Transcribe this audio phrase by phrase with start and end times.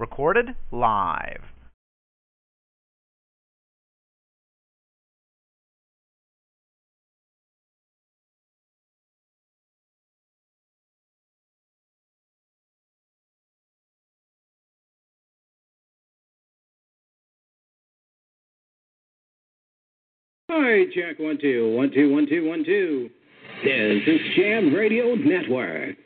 [0.00, 1.42] Recorded live.
[20.48, 23.10] Right, check one two one two one two one two.
[23.62, 25.96] This is Jam Radio Network.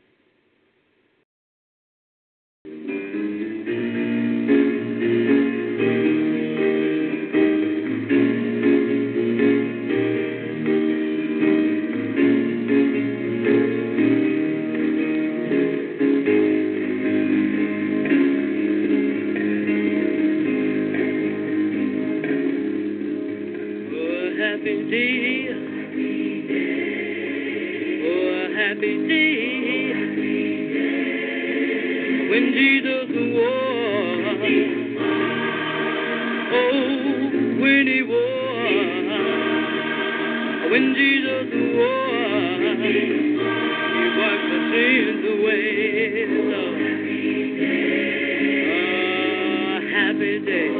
[32.54, 34.46] Jesus was.
[36.54, 39.08] Oh, when he was.
[40.70, 42.62] When Jesus was.
[43.98, 46.30] He wiped my sins away.
[46.54, 46.78] Lord.
[48.70, 50.70] Oh, happy day.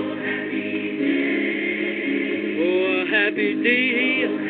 [2.62, 4.43] Oh, happy day.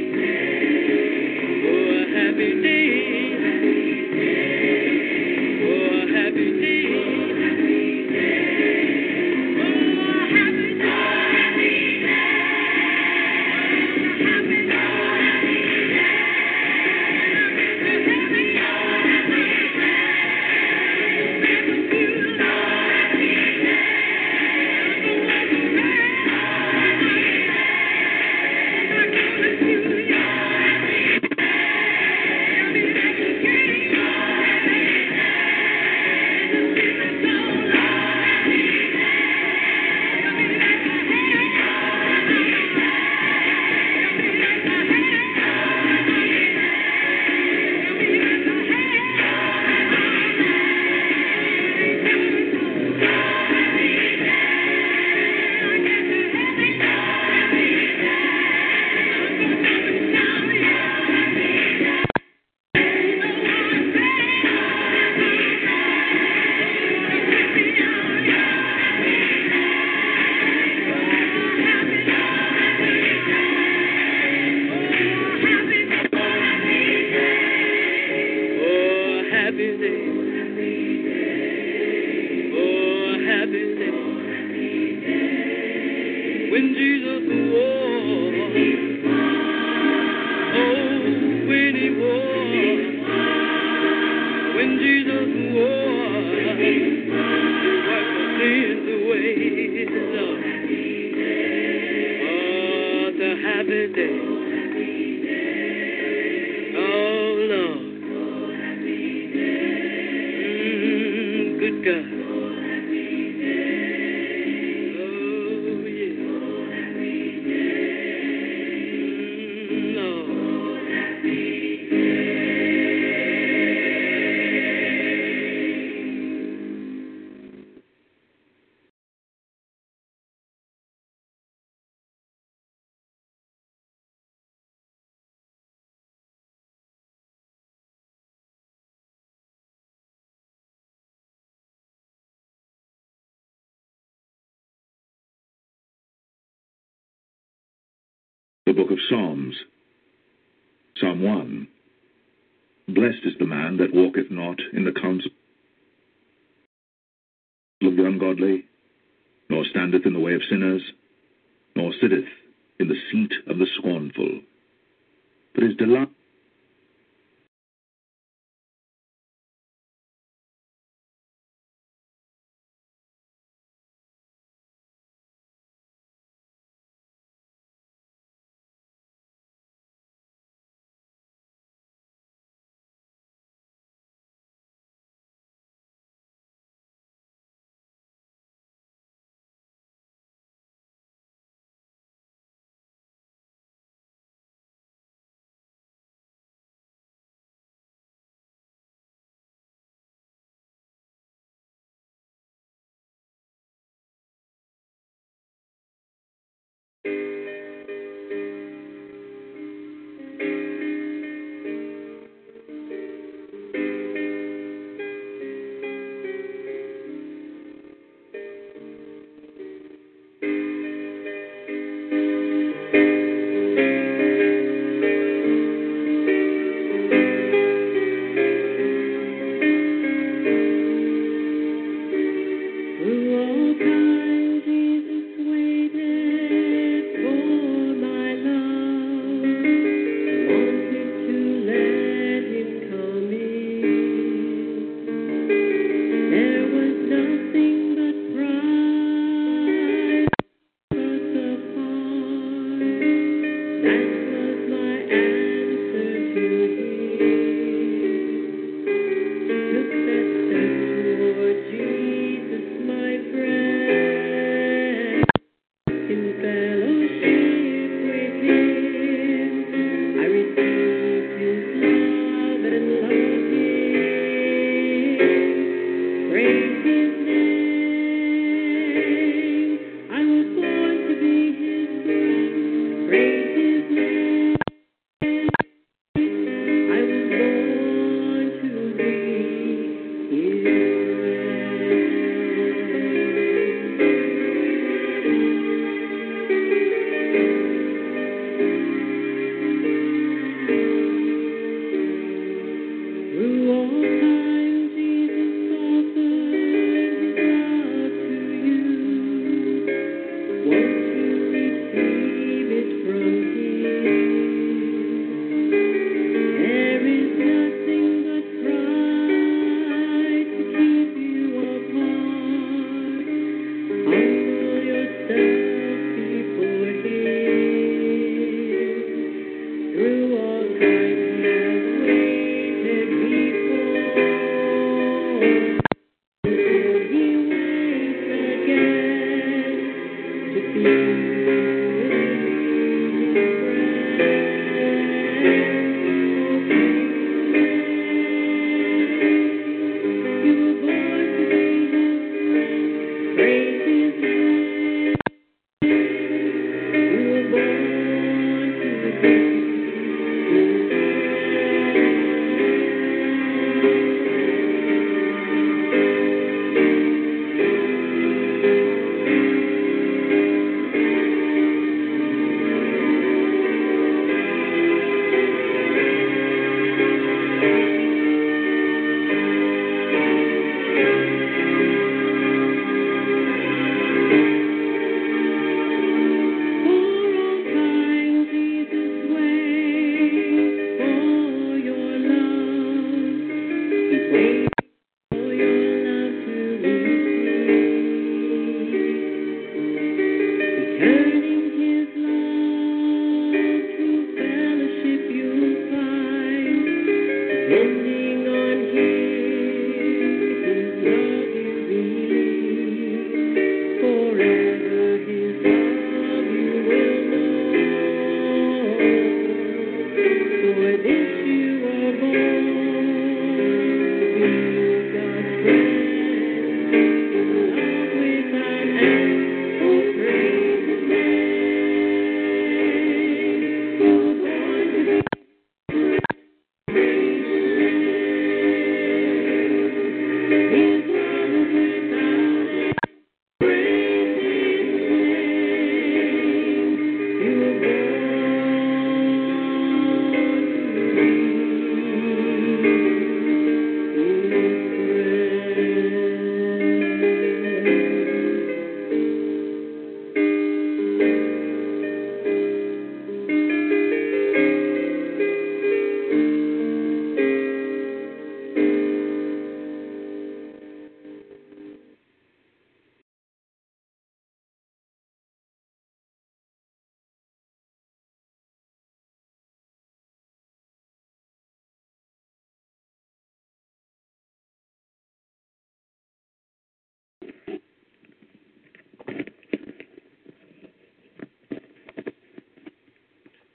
[1.92, 2.67] a happy day.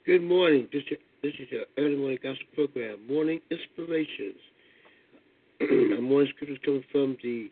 [0.05, 0.67] Good morning.
[0.73, 4.35] This is, is your early morning gospel program, Morning Inspirations.
[5.61, 7.49] Our morning scripture is coming from the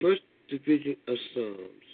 [0.00, 1.91] first division of Psalms.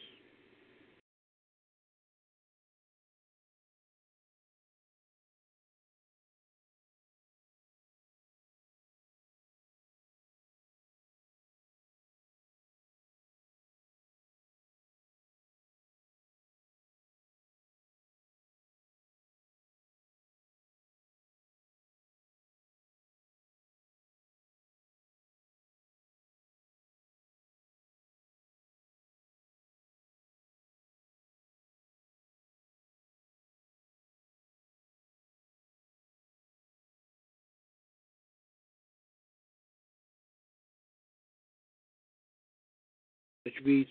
[43.49, 43.89] Which reads,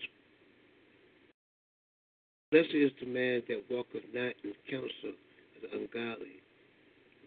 [2.52, 6.38] Blessed is the man that walketh not in counsel of the ungodly,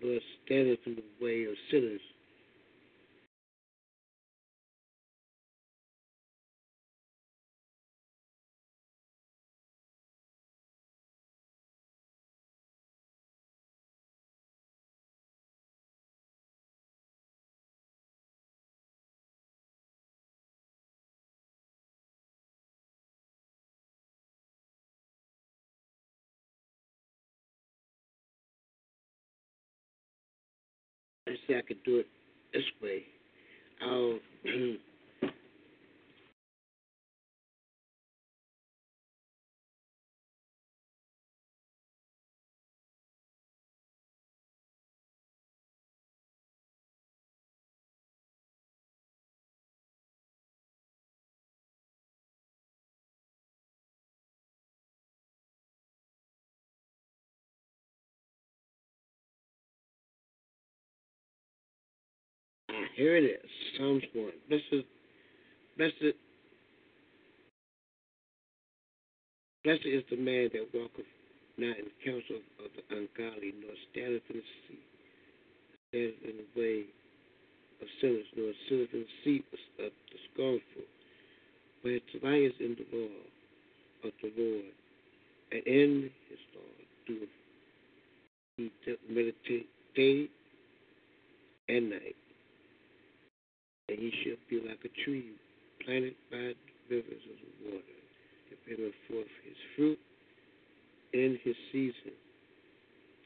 [0.01, 1.99] nor standeth in the way of sinners.
[31.51, 32.07] Say I could do it
[32.53, 33.03] this way.
[33.81, 34.19] I'll
[62.95, 63.49] here it is.
[63.77, 64.31] Psalms 1.
[64.49, 64.85] Blessed,
[65.77, 66.15] blessed,
[69.63, 71.05] blessed is the man that walketh
[71.57, 74.87] not in the counsel of the ungodly, nor standeth in the seat,
[75.89, 76.85] standeth in the way
[77.81, 80.87] of sinners, nor sitteth in the seat of of the scornful.
[81.83, 83.15] But his delight is in the law
[84.05, 84.73] of the Lord,
[85.51, 86.71] and in his law
[87.07, 87.29] doeth
[88.57, 88.71] he
[89.09, 90.29] meditate day
[91.69, 92.15] and night
[93.91, 95.31] and he shall be like a tree
[95.85, 96.55] planted by
[96.89, 97.99] rivers of water,
[98.49, 99.99] that bringeth forth his fruit
[101.13, 102.15] in his season.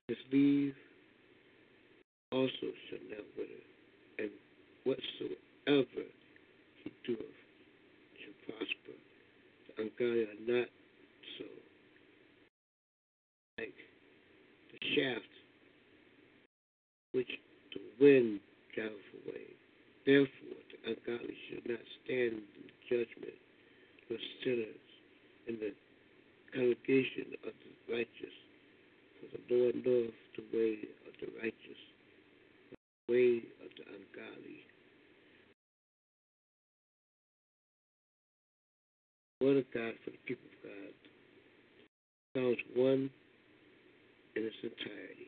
[0.07, 0.73] His leaf
[2.31, 3.63] also shall not wither,
[4.19, 4.29] and
[4.85, 6.05] whatsoever
[6.83, 7.19] he doeth
[8.17, 8.97] shall prosper.
[9.67, 10.67] The ungodly are not
[11.37, 11.45] so.
[13.59, 13.73] Like
[14.71, 15.25] the shaft
[17.13, 17.29] which
[17.73, 18.39] the wind
[18.73, 18.93] driveth
[19.25, 19.45] away.
[20.05, 20.44] Therefore, the
[20.85, 23.37] ungodly should not stand in judgment,
[24.09, 24.85] nor sinners
[25.47, 25.73] in the
[26.53, 28.35] congregation of the righteous.
[29.19, 30.77] For the Lord knoweth the way
[31.07, 31.81] of the righteous,
[32.69, 34.61] but the way of the ungodly.
[39.41, 40.93] Word of God for the people of God.
[42.35, 43.09] Psalms 1
[44.35, 45.24] in its entirety.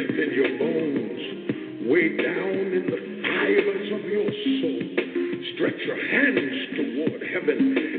[0.00, 4.80] deep in your bones, way down in the fibers of your soul.
[5.54, 7.89] Stretch your hands toward heaven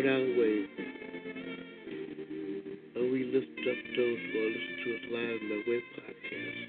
[0.00, 0.64] on our way.
[2.96, 6.60] And we lift up those, Lord, listen to us live on the web podcast.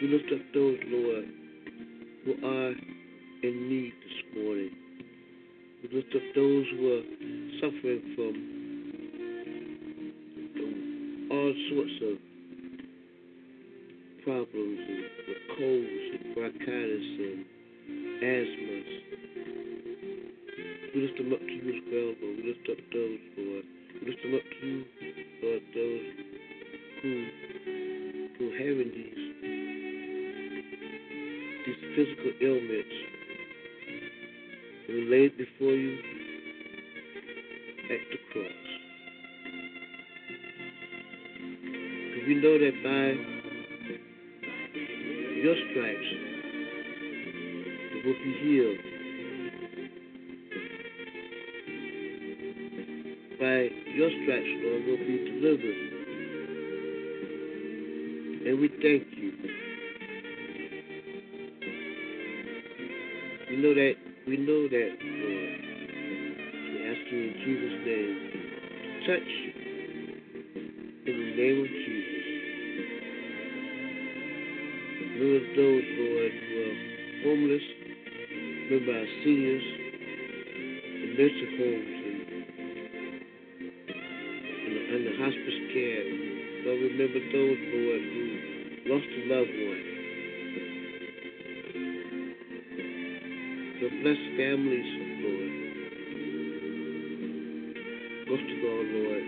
[0.00, 1.26] We lift up those, Lord,
[2.24, 2.72] who are
[3.42, 4.72] in need this morning.
[5.82, 7.04] We lift up those who are
[7.60, 8.34] suffering from,
[11.30, 12.16] all sorts of
[14.24, 17.44] problems and with colds and bronchitis and
[18.22, 18.90] asthmas.
[20.92, 22.16] We lift them up Lord.
[22.20, 23.64] We lift up those, Lord.
[24.00, 24.84] We lift them up to you,
[25.42, 26.06] Lord, those
[27.02, 27.10] who
[28.38, 29.22] who are having these
[31.66, 32.96] these physical ailments.
[34.88, 35.98] We lay it before you
[37.90, 38.60] at the cross.
[42.08, 43.06] Because we know that by
[45.36, 46.10] your stripes,
[47.92, 48.89] we will be healed.
[53.40, 55.80] By your stripes, Lord, we'll be delivered.
[58.46, 59.32] And we thank you.
[63.48, 63.94] We know that,
[64.28, 65.60] we know that, Lord.
[66.68, 68.16] We ask you in Jesus' name
[68.84, 69.32] to touch
[71.06, 72.20] in the name of Jesus.
[75.16, 76.76] Remember those, Lord, who are
[77.24, 77.66] homeless.
[78.68, 79.64] Remember our seniors,
[81.00, 81.99] the nursing homes,
[87.12, 88.24] Remember those, Lord, who
[88.86, 89.84] lost a loved one.
[93.80, 95.52] Lord, bless families, Lord.
[98.28, 99.26] Most of all, Lord,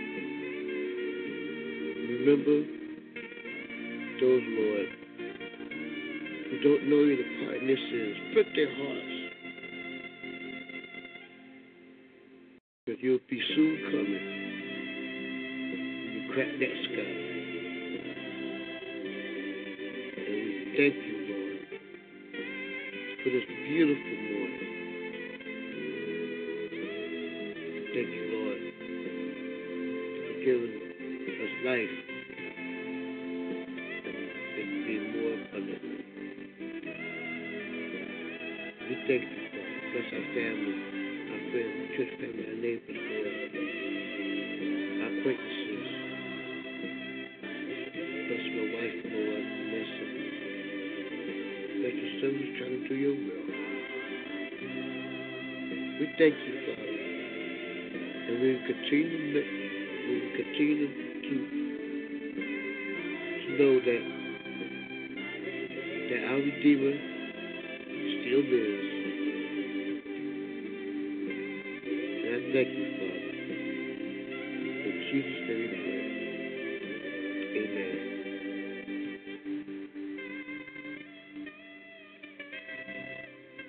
[2.22, 2.56] remember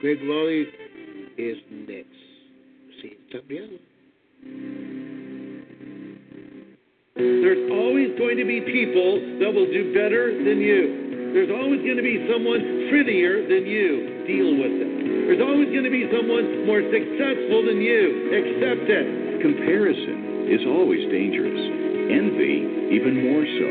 [0.04, 0.68] Greg Laurie
[1.40, 2.20] is next.
[3.00, 3.80] See, top the.
[7.16, 11.32] There's always going to be people that will do better than you.
[11.32, 14.28] There's always going to be someone prettier than you.
[14.28, 14.92] Deal with it.
[15.24, 18.28] There's always going to be someone more successful than you.
[18.28, 19.40] Accept it.
[19.40, 21.64] Comparison is always dangerous.
[22.12, 23.70] Envy, even more so.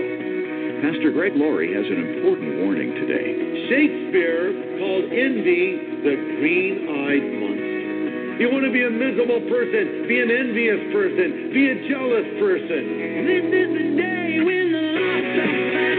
[0.81, 3.69] Pastor Greg Laurie has an important warning today.
[3.69, 8.43] Shakespeare called envy the green eyed monster.
[8.43, 12.83] You want to be a miserable person, be an envious person, be a jealous person.
[13.23, 15.92] This is the day when the lost are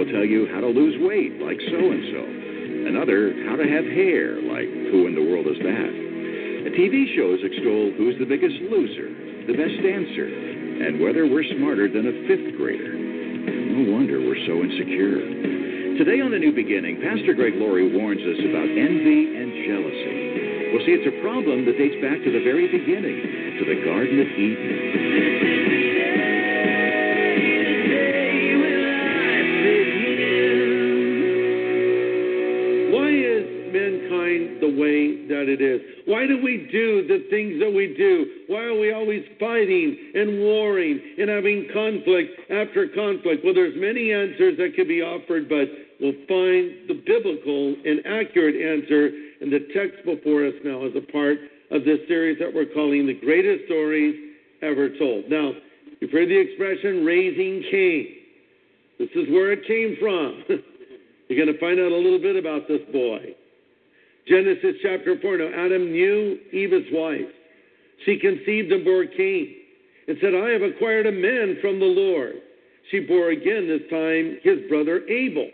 [0.00, 2.24] will tell you how to lose weight, like so and so.
[2.88, 5.92] Another, how to have hair, like who in the world is that?
[6.64, 9.12] The TV shows extol who's the biggest loser,
[9.44, 12.96] the best dancer, and whether we're smarter than a fifth grader.
[12.96, 15.20] No wonder we're so insecure.
[16.00, 20.72] Today on The New Beginning, Pastor Greg Laurie warns us about envy and jealousy.
[20.72, 23.84] We'll Well, see, it's a problem that dates back to the very beginning, to the
[23.84, 25.49] Garden of Eden.
[37.10, 38.46] The things that we do?
[38.46, 43.42] Why are we always fighting and warring and having conflict after conflict?
[43.42, 45.66] Well, there's many answers that could be offered, but
[45.98, 49.10] we'll find the biblical and accurate answer
[49.42, 51.38] in the text before us now as a part
[51.74, 54.14] of this series that we're calling The Greatest Stories
[54.62, 55.26] Ever Told.
[55.26, 55.50] Now,
[55.98, 58.06] you've heard the expression raising Cain.
[59.02, 60.46] This is where it came from.
[61.26, 63.34] You're going to find out a little bit about this boy.
[64.28, 65.38] Genesis chapter 4.
[65.38, 67.28] Now, Adam knew Eve, his wife.
[68.04, 69.56] She conceived and bore Cain
[70.08, 72.36] and said, I have acquired a man from the Lord.
[72.90, 75.48] She bore again, this time, his brother Abel.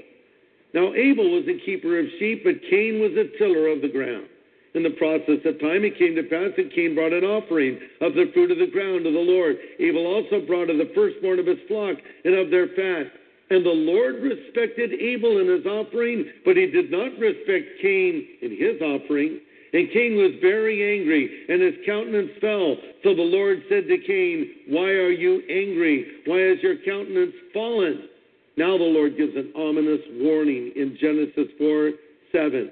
[0.72, 4.26] Now, Abel was a keeper of sheep, but Cain was a tiller of the ground.
[4.74, 8.12] In the process of time, it came to pass that Cain brought an offering of
[8.12, 9.56] the fruit of the ground to the Lord.
[9.80, 13.08] Abel also brought of the firstborn of his flock and of their fat.
[13.50, 18.50] And the Lord respected Abel in his offering, but he did not respect Cain in
[18.50, 19.40] his offering.
[19.72, 22.76] And Cain was very angry, and his countenance fell.
[23.02, 26.22] So the Lord said to Cain, Why are you angry?
[26.24, 28.08] Why has your countenance fallen?
[28.56, 31.92] Now the Lord gives an ominous warning in Genesis 4
[32.32, 32.70] 7.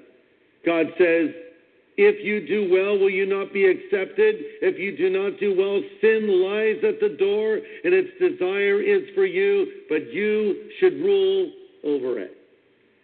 [0.65, 1.29] God says,
[1.97, 4.35] If you do well, will you not be accepted?
[4.61, 9.03] If you do not do well, sin lies at the door, and its desire is
[9.15, 11.51] for you, but you should rule
[11.85, 12.35] over it.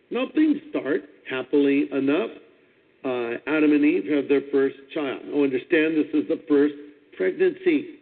[0.10, 2.32] Now things start happily enough.
[3.04, 5.22] Uh, Adam and Eve have their first child.
[5.26, 6.76] Now understand this is the first
[7.16, 8.02] pregnancy.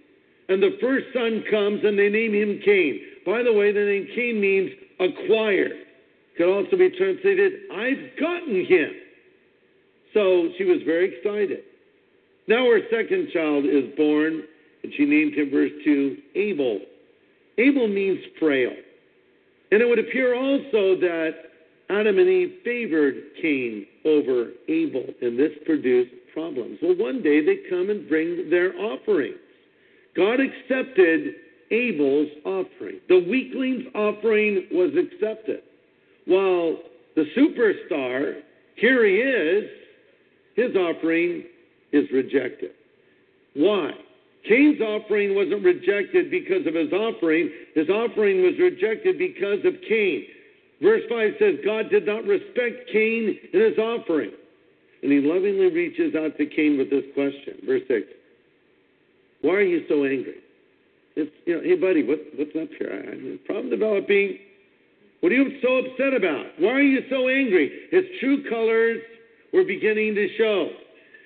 [0.50, 3.00] And the first son comes and they name him Cain.
[3.26, 5.86] By the way, the name Cain means acquired.
[6.36, 8.90] Could also be translated, I've gotten him.
[10.14, 11.64] So she was very excited.
[12.48, 14.44] Now her second child is born,
[14.84, 16.80] and she named him, verse 2, Abel.
[17.58, 18.72] Abel means frail.
[19.72, 21.32] And it would appear also that
[21.90, 26.80] Adam and Eve favored Cain over Abel, and this produced problems.
[26.82, 29.38] Well, one day they come and bring their offerings.
[30.16, 31.36] God accepted
[31.72, 33.00] Abel's offering.
[33.10, 35.62] The weakling's offering was accepted.
[36.26, 36.78] While
[37.16, 38.42] the superstar,
[38.76, 39.70] here he is,
[40.56, 41.44] his offering
[41.92, 42.72] is rejected.
[43.56, 43.92] Why?
[44.48, 47.52] Cain's offering wasn't rejected because of his offering.
[47.76, 50.26] His offering was rejected because of Cain.
[50.82, 54.32] Verse 5 says, God did not respect Cain in his offering.
[55.04, 57.60] And he lovingly reaches out to Cain with this question.
[57.66, 58.08] Verse 6
[59.42, 60.40] Why are you so angry?
[61.16, 62.92] It's, you know, hey, buddy, what, what's up here?
[62.96, 64.40] I, I, problem developing.
[65.20, 66.46] What are you so upset about?
[66.60, 67.88] Why are you so angry?
[67.92, 69.02] His true colors
[69.54, 70.70] were beginning to show.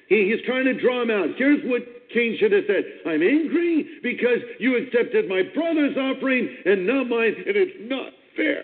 [0.10, 1.30] He, he's trying to draw him out.
[1.38, 1.82] Here's what
[2.14, 7.36] Cain should have said I'm angry because you accepted my brother's offering and not mine,
[7.36, 8.64] and it's not fair.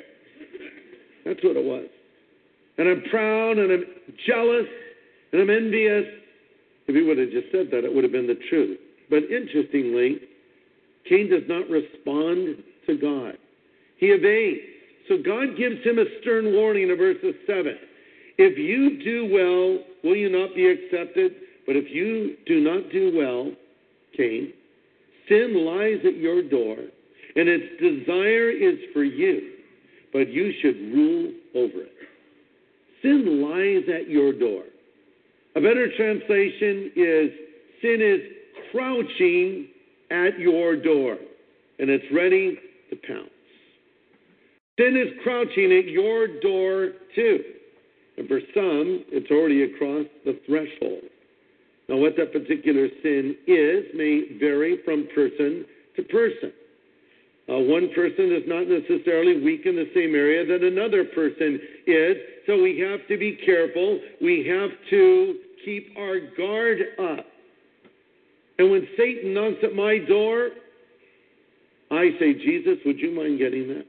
[1.25, 1.87] That's what it was.
[2.77, 3.85] And I'm proud and I'm
[4.25, 4.67] jealous
[5.31, 6.05] and I'm envious.
[6.87, 8.79] If he would have just said that, it would have been the truth.
[9.09, 10.21] But interestingly,
[11.07, 13.37] Cain does not respond to God.
[13.97, 14.61] He evades.
[15.07, 17.77] So God gives him a stern warning in verses 7.
[18.41, 21.33] If you do well, will you not be accepted?
[21.67, 23.51] But if you do not do well,
[24.15, 24.53] Cain,
[25.27, 26.77] sin lies at your door,
[27.35, 29.55] and its desire is for you,
[30.13, 31.91] but you should rule over it.
[33.01, 34.63] Sin lies at your door.
[35.57, 37.31] A better translation is
[37.81, 38.21] sin is
[38.71, 39.67] crouching
[40.11, 41.17] at your door,
[41.79, 42.57] and it's ready
[42.89, 43.29] to pounce.
[44.79, 47.43] Sin is crouching at your door, too.
[48.19, 51.07] And for some, it's already across the threshold.
[51.87, 55.65] Now, what that particular sin is may vary from person
[55.95, 56.51] to person.
[57.47, 62.17] Uh, one person is not necessarily weak in the same area that another person is,
[62.45, 64.01] so we have to be careful.
[64.21, 67.25] We have to keep our guard up.
[68.59, 70.49] And when Satan knocks at my door,
[71.89, 73.85] I say, Jesus, would you mind getting that?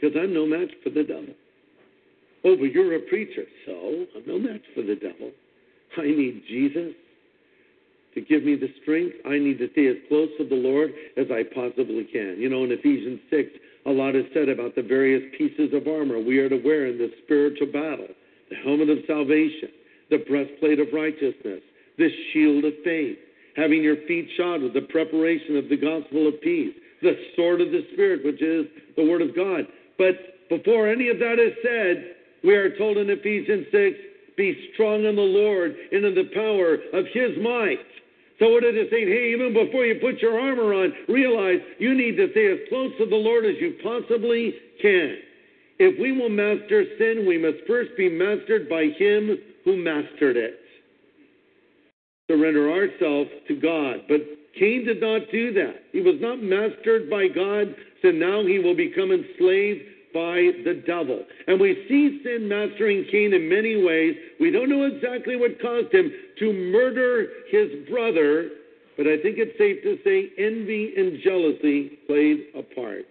[0.00, 1.34] Because I'm no match for the devil.
[2.44, 3.44] Oh, but you're a preacher.
[3.66, 5.30] So, I'm no match for the devil.
[5.96, 6.92] I need Jesus
[8.14, 9.16] to give me the strength.
[9.26, 12.36] I need to stay as close to the Lord as I possibly can.
[12.38, 13.48] You know, in Ephesians 6,
[13.86, 16.98] a lot is said about the various pieces of armor we are to wear in
[16.98, 18.08] the spiritual battle
[18.50, 19.70] the helmet of salvation,
[20.10, 21.60] the breastplate of righteousness,
[21.96, 23.16] the shield of faith,
[23.56, 27.70] having your feet shod with the preparation of the gospel of peace, the sword of
[27.70, 28.66] the Spirit, which is
[28.96, 29.66] the word of God.
[29.96, 30.14] But
[30.50, 32.13] before any of that is said,
[32.44, 33.96] we are told in Ephesians 6
[34.36, 37.80] Be strong in the Lord and in the power of his might.
[38.38, 41.94] So what it is saying, hey, even before you put your armor on, realize you
[41.94, 45.16] need to stay as close to the Lord as you possibly can.
[45.78, 50.60] If we will master sin, we must first be mastered by him who mastered it.
[52.30, 54.02] Surrender ourselves to God.
[54.08, 54.20] But
[54.58, 55.86] Cain did not do that.
[55.92, 61.26] He was not mastered by God, so now he will become enslaved by the devil.
[61.48, 64.14] And we see sin mastering Cain in many ways.
[64.38, 68.50] We don't know exactly what caused him to murder his brother,
[68.96, 73.04] but I think it's safe to say envy and jealousy played a part.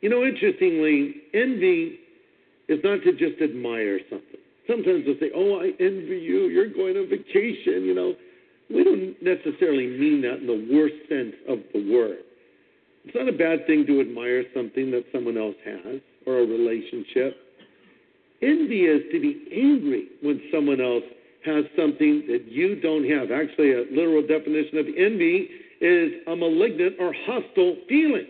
[0.00, 2.00] You know, interestingly, envy
[2.68, 4.40] is not to just admire something.
[4.66, 6.48] Sometimes they'll say, Oh, I envy you.
[6.48, 8.14] You're going on vacation, you know.
[8.70, 12.24] We don't necessarily mean that in the worst sense of the word.
[13.04, 17.36] It's not a bad thing to admire something that someone else has or a relationship.
[18.42, 21.04] Envy is to be angry when someone else
[21.44, 23.30] has something that you don't have.
[23.30, 25.48] Actually, a literal definition of envy
[25.80, 28.26] is a malignant or hostile feeling.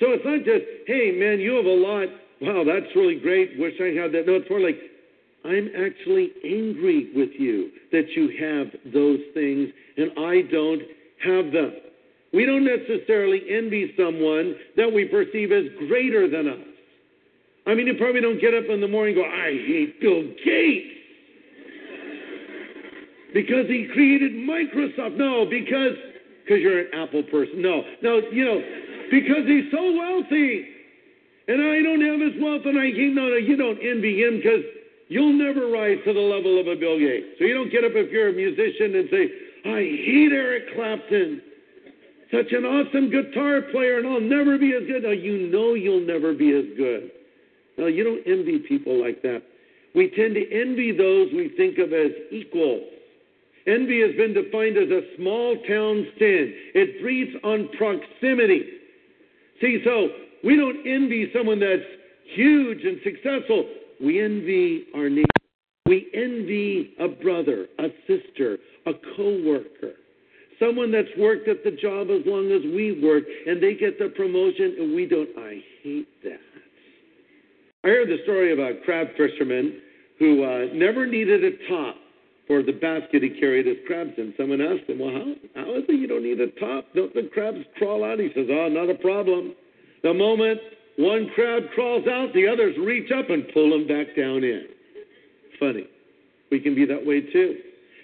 [0.00, 2.06] So it's not just, hey, man, you have a lot.
[2.40, 3.58] Wow, that's really great.
[3.58, 4.26] Wish I had that.
[4.26, 4.78] No, it's more like,
[5.44, 10.82] I'm actually angry with you that you have those things and I don't
[11.24, 11.72] have them.
[12.32, 16.67] We don't necessarily envy someone that we perceive as greater than us.
[17.68, 20.22] I mean, you probably don't get up in the morning and go, I hate Bill
[20.42, 20.98] Gates
[23.34, 25.16] because he created Microsoft.
[25.16, 25.92] No, because
[26.48, 27.60] because you're an Apple person.
[27.60, 28.56] No, no, you know,
[29.12, 30.64] because he's so wealthy,
[31.48, 33.12] and I don't have his wealth, and I hate.
[33.12, 34.64] No, no, you don't envy him because
[35.08, 37.36] you'll never rise to the level of a Bill Gates.
[37.36, 39.24] So you don't get up if you're a musician and say,
[39.68, 41.42] I hate Eric Clapton.
[42.32, 45.04] Such an awesome guitar player, and I'll never be as good.
[45.04, 47.12] Now, you know you'll never be as good.
[47.78, 49.42] No, you don't envy people like that.
[49.94, 52.82] We tend to envy those we think of as equals.
[53.66, 56.54] Envy has been defined as a small town sin.
[56.74, 58.64] It breeds on proximity.
[59.60, 60.08] See, so
[60.44, 61.82] we don't envy someone that's
[62.34, 63.68] huge and successful.
[64.02, 65.26] We envy our neighbor.
[65.86, 69.94] We envy a brother, a sister, a coworker,
[70.60, 74.08] someone that's worked at the job as long as we work, and they get the
[74.10, 75.30] promotion and we don't.
[75.38, 76.40] I hate that.
[77.88, 79.80] I heard the story of a crab fisherman
[80.18, 81.96] who uh, never needed a top
[82.46, 84.34] for the basket he carried his crabs in.
[84.36, 86.84] Someone asked him, Well, how, how is it you don't need a top?
[86.94, 88.20] Don't the crabs crawl out?
[88.20, 89.54] He says, Oh, not a problem.
[90.02, 90.60] The moment
[90.98, 94.66] one crab crawls out, the others reach up and pull him back down in.
[95.58, 95.86] Funny.
[96.50, 97.56] We can be that way too.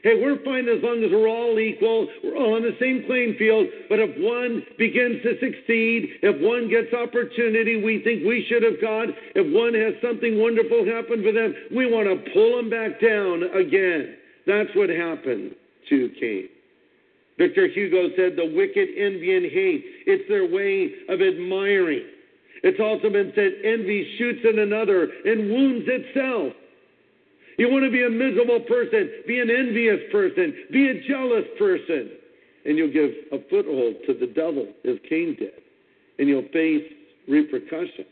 [0.04, 3.40] Hey, we're fine as long as we're all equal, we're all on the same playing
[3.40, 3.64] field.
[3.88, 8.76] But if one begins to succeed, if one gets opportunity we think we should have
[8.84, 13.00] got, if one has something wonderful happen for them, we want to pull them back
[13.00, 14.20] down again.
[14.44, 15.56] That's what happened
[15.88, 16.52] to Cain.
[17.40, 20.04] Victor Hugo said, The wicked envy and hate.
[20.04, 22.04] It's their way of admiring.
[22.60, 26.52] It's also been said, envy shoots at another and wounds itself.
[27.56, 32.10] You want to be a miserable person, be an envious person, be a jealous person,
[32.64, 35.62] and you'll give a foothold to the devil as Cain did,
[36.18, 36.84] and you'll face
[37.28, 38.08] repercussions.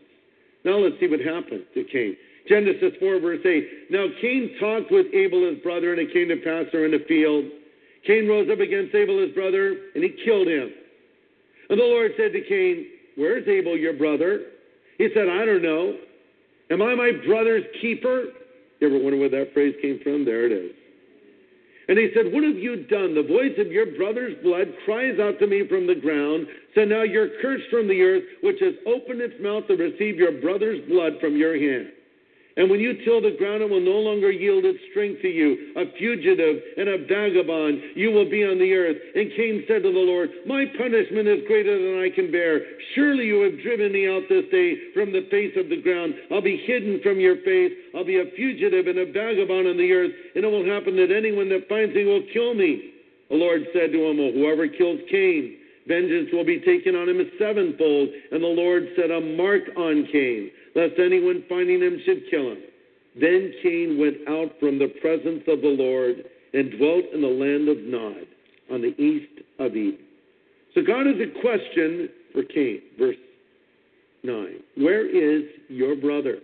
[0.65, 2.17] Now let's see what happened to Cain.
[2.49, 3.91] Genesis 4, verse 8.
[3.91, 7.05] Now Cain talked with Abel his brother, and it came to pass there in the
[7.09, 7.45] field.
[8.07, 10.71] Cain rose up against Abel his brother, and he killed him.
[11.71, 12.87] And the Lord said to Cain,
[13.17, 14.47] Where's Abel your brother?
[14.99, 15.97] He said, I don't know.
[16.71, 18.25] Am I my brother's keeper?
[18.83, 20.25] You ever wonder where that phrase came from?
[20.25, 20.73] There it is.
[21.87, 23.15] And he said, What have you done?
[23.15, 26.49] The voice of your brother's blood cries out to me from the ground.
[26.75, 30.41] So now you're cursed from the earth, which has opened its mouth to receive your
[30.41, 31.93] brother's blood from your hand.
[32.57, 35.73] And when you till the ground, it will no longer yield its strength to you.
[35.77, 39.01] A fugitive and a vagabond, you will be on the earth.
[39.17, 42.61] And Cain said to the Lord, My punishment is greater than I can bear.
[42.95, 46.13] Surely you have driven me out this day from the face of the ground.
[46.29, 47.73] I'll be hidden from your face.
[47.97, 50.13] I'll be a fugitive and a vagabond on the earth.
[50.37, 52.93] And it will happen that anyone that finds me will kill me.
[53.33, 55.57] The Lord said to him, Well, whoever kills Cain,
[55.89, 58.13] vengeance will be taken on him sevenfold.
[58.29, 62.63] And the Lord set a mark on Cain lest anyone finding him should kill him.
[63.21, 67.69] Then Cain went out from the presence of the Lord and dwelt in the land
[67.69, 68.27] of Nod
[68.71, 69.99] on the east of Eden.
[70.75, 73.17] So God has a question for Cain, verse
[74.23, 74.57] 9.
[74.77, 76.39] Where is your brother?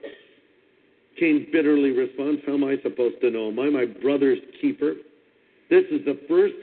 [1.18, 3.48] Cain bitterly responds, How am I supposed to know?
[3.48, 4.94] Am I my brother's keeper?
[5.70, 6.54] This is the first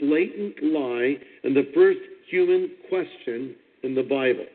[0.00, 1.98] blatant lie and the first
[2.30, 4.46] human question in the Bible.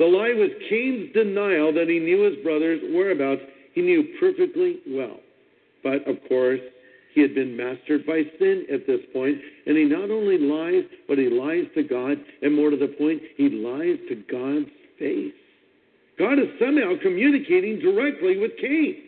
[0.00, 3.42] The lie was Cain's denial that he knew his brother's whereabouts.
[3.74, 5.20] He knew perfectly well
[5.84, 6.60] But of course,
[7.12, 9.36] he had been mastered by sin at this point,
[9.66, 13.20] and he not only lies, but he lies to God, and more to the point,
[13.36, 15.36] he lies to God's face.
[16.18, 19.04] God is somehow communicating directly with Cain.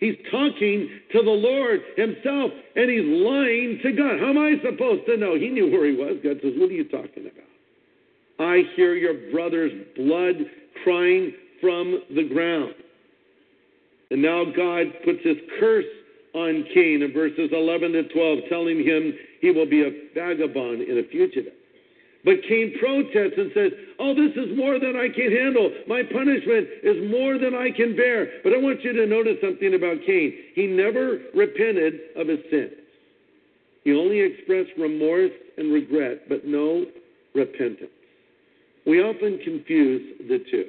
[0.00, 4.18] He's talking to the Lord himself, and he's lying to God.
[4.18, 5.34] How am I supposed to know?
[5.36, 6.16] He knew where he was.
[6.24, 7.51] God says, What are you talking about?
[8.42, 10.36] I hear your brother's blood
[10.84, 12.74] crying from the ground.
[14.10, 15.86] And now God puts his curse
[16.34, 20.98] on Cain in verses 11 to 12, telling him he will be a vagabond and
[20.98, 21.52] a fugitive.
[22.24, 25.72] But Cain protests and says, Oh, this is more than I can handle.
[25.88, 28.40] My punishment is more than I can bear.
[28.44, 30.32] But I want you to notice something about Cain.
[30.54, 32.72] He never repented of his sins,
[33.84, 36.86] he only expressed remorse and regret, but no
[37.34, 37.90] repentance.
[38.86, 40.66] We often confuse the two.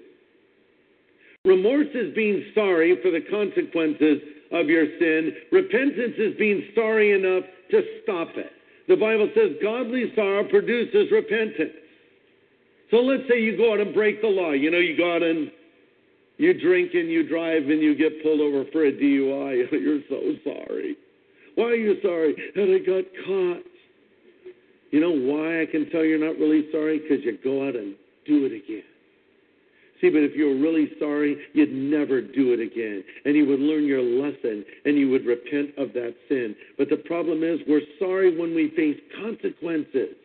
[1.46, 5.34] Remorse is being sorry for the consequences of your sin.
[5.52, 8.52] Repentance is being sorry enough to stop it.
[8.88, 11.74] The Bible says godly sorrow produces repentance.
[12.92, 14.52] So let's say you go out and break the law.
[14.52, 15.52] You know, you go out and
[16.38, 19.66] you drink and you drive and you get pulled over for a DUI.
[19.72, 20.96] You're so sorry.
[21.56, 22.36] Why are you sorry?
[22.56, 23.64] And I got caught.
[24.92, 27.00] You know why I can tell you're not really sorry?
[27.00, 27.96] Because you go out and
[28.26, 28.84] do it again.
[30.04, 33.04] See, but if you're really sorry, you'd never do it again.
[33.24, 36.56] And you would learn your lesson and you would repent of that sin.
[36.78, 40.16] But the problem is, we're sorry when we face consequences.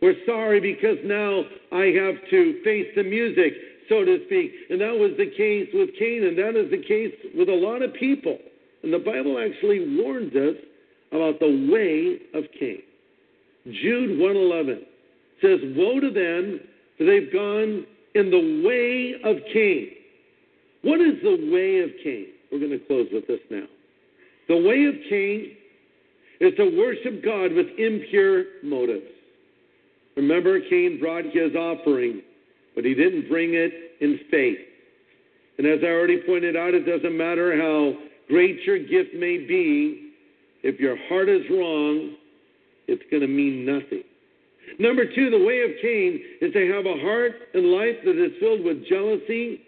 [0.00, 1.42] We're sorry because now
[1.72, 3.52] I have to face the music,
[3.90, 4.52] so to speak.
[4.70, 7.82] And that was the case with Cain, and that is the case with a lot
[7.82, 8.38] of people.
[8.82, 10.56] And the Bible actually warns us
[11.12, 12.80] about the way of Cain.
[13.66, 14.86] Jude 111
[15.42, 16.60] says, Woe to them,
[17.04, 19.90] they've gone in the way of Cain.
[20.82, 22.28] What is the way of Cain?
[22.50, 23.66] We're going to close with this now.
[24.48, 25.56] The way of Cain
[26.40, 29.06] is to worship God with impure motives.
[30.16, 32.22] Remember, Cain brought his offering,
[32.74, 34.58] but he didn't bring it in faith.
[35.58, 37.94] And as I already pointed out, it doesn't matter how
[38.28, 40.12] great your gift may be,
[40.62, 42.14] if your heart is wrong,
[42.86, 44.04] it's going to mean nothing.
[44.78, 48.32] Number two, the way of Cain is to have a heart and life that is
[48.40, 49.62] filled with jealousy,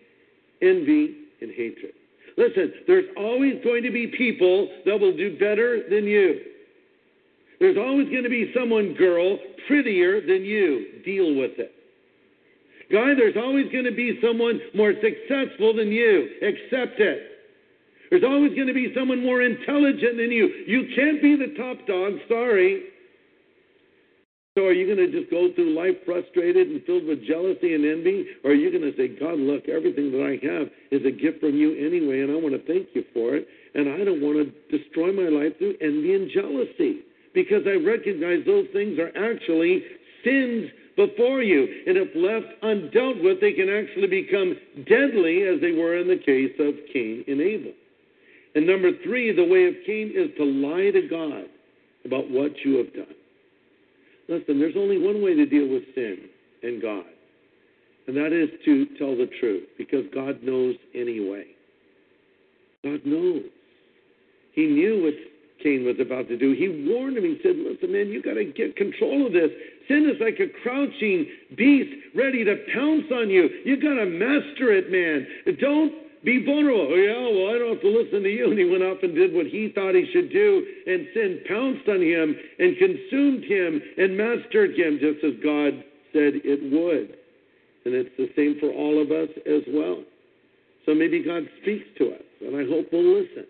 [0.63, 1.93] envy, and hatred.
[2.37, 6.41] Listen, there's always going to be people that will do better than you.
[7.59, 11.03] There's always going to be someone, girl, prettier than you.
[11.05, 11.73] Deal with it.
[12.91, 16.29] Guy, there's always going to be someone more successful than you.
[16.43, 17.31] Accept it.
[18.11, 20.65] There's always going to be someone more intelligent than you.
[20.67, 22.83] You can't be the top dog, sorry.
[24.61, 27.81] So are you going to just go through life frustrated and filled with jealousy and
[27.81, 28.29] envy?
[28.45, 31.41] Or are you going to say, God, look, everything that I have is a gift
[31.41, 34.37] from you anyway, and I want to thank you for it, and I don't want
[34.37, 39.81] to destroy my life through envy and jealousy because I recognize those things are actually
[40.29, 41.65] sins before you.
[41.89, 46.21] And if left undealt with, they can actually become deadly as they were in the
[46.21, 47.73] case of Cain and Abel.
[48.53, 51.49] And number three, the way of Cain is to lie to God
[52.05, 53.17] about what you have done.
[54.31, 56.17] Listen, there's only one way to deal with sin
[56.63, 57.05] and God,
[58.07, 61.47] and that is to tell the truth because God knows anyway.
[62.85, 63.43] God knows.
[64.53, 65.15] He knew what
[65.63, 66.53] Cain was about to do.
[66.53, 67.25] He warned him.
[67.25, 69.51] He said, Listen, man, you got to get control of this.
[69.89, 71.27] Sin is like a crouching
[71.57, 73.51] beast ready to pounce on you.
[73.65, 75.27] You got to master it, man.
[75.61, 75.93] Don't
[76.25, 76.89] be vulnerable.
[76.93, 78.51] Oh, yeah, well, I don't have to listen to you.
[78.51, 81.89] And he went off and did what he thought he should do, and sin pounced
[81.89, 85.81] on him and consumed him and mastered him, just as God
[86.13, 87.17] said it would.
[87.85, 90.05] And it's the same for all of us as well.
[90.85, 93.49] So maybe God speaks to us, and I hope we'll listen.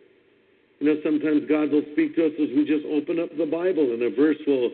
[0.78, 3.92] You know, sometimes God will speak to us as we just open up the Bible
[3.92, 4.70] and a verse will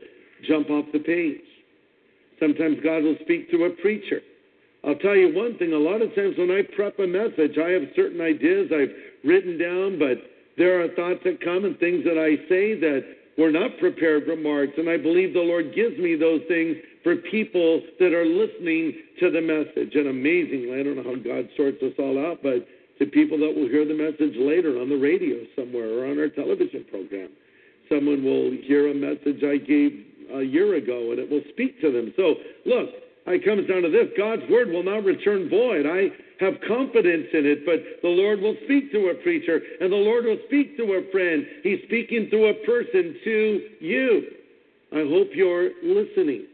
[0.46, 1.42] jump off the page.
[2.38, 4.20] Sometimes God will speak through a preacher.
[4.86, 7.74] I'll tell you one thing a lot of times when I prep a message, I
[7.74, 8.94] have certain ideas I've
[9.26, 10.22] written down, but
[10.56, 13.02] there are thoughts that come and things that I say that
[13.36, 14.74] were not prepared remarks.
[14.78, 19.30] And I believe the Lord gives me those things for people that are listening to
[19.30, 19.94] the message.
[19.98, 22.62] And amazingly, I don't know how God sorts us all out, but
[22.98, 26.30] to people that will hear the message later on the radio somewhere or on our
[26.30, 27.28] television program.
[27.90, 31.92] Someone will hear a message I gave a year ago and it will speak to
[31.92, 32.14] them.
[32.16, 32.34] So,
[32.64, 32.90] look,
[33.34, 35.86] it comes down to this God's word will not return void.
[35.86, 39.96] I have confidence in it, but the Lord will speak to a preacher and the
[39.96, 41.46] Lord will speak to a friend.
[41.62, 44.22] He's speaking through a person to you.
[44.92, 46.46] I hope you're listening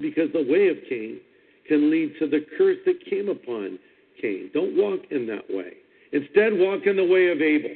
[0.00, 1.20] because the way of Cain
[1.66, 3.78] can lead to the curse that came upon
[4.20, 4.50] Cain.
[4.52, 5.72] Don't walk in that way.
[6.12, 7.70] Instead, walk in the way of Abel.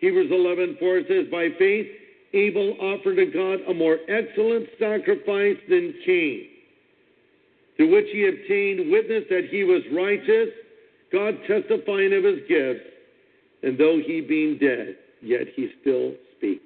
[0.00, 1.86] Hebrews 11:4 says, By faith,
[2.34, 6.48] Abel offered to God a more excellent sacrifice than Cain,
[7.76, 10.48] through which he obtained witness that he was righteous,
[11.12, 12.86] God testifying of his gifts,
[13.62, 16.64] and though he being dead, yet he still speaks.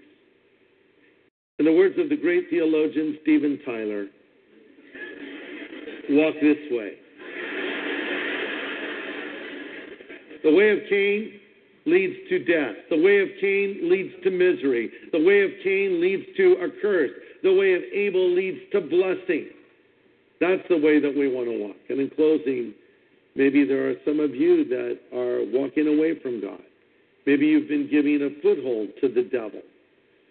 [1.58, 4.06] In the words of the great theologian Steven Tyler,
[6.10, 6.92] walk this way.
[10.44, 11.40] The way of Cain
[11.84, 12.76] leads to death.
[12.90, 14.90] The way of Cain leads to misery.
[15.12, 17.10] The way of Cain leads to a curse.
[17.42, 19.48] The way of Abel leads to blessing.
[20.40, 21.76] That's the way that we want to walk.
[21.88, 22.74] And in closing,
[23.34, 26.62] maybe there are some of you that are walking away from God.
[27.26, 29.60] Maybe you've been giving a foothold to the devil.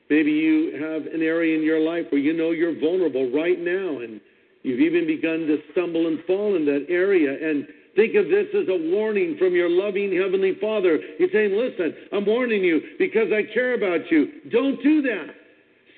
[0.10, 3.99] Maybe you have an area in your life where you know you're vulnerable right now
[3.99, 4.22] and
[4.64, 7.32] you've even begun to stumble and fall in that area.
[7.32, 10.97] And think of this as a warning from your loving Heavenly Father.
[11.18, 14.49] He's saying, Listen, I'm warning you because I care about you.
[14.49, 15.28] Don't do that.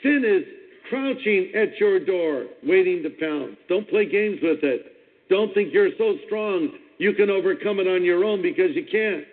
[0.02, 0.59] Sin is
[0.90, 3.56] crouching at your door, waiting to pounce.
[3.68, 4.94] Don't play games with it.
[5.30, 6.70] Don't think you're so strong
[7.00, 9.24] you can overcome it on your own because you can't.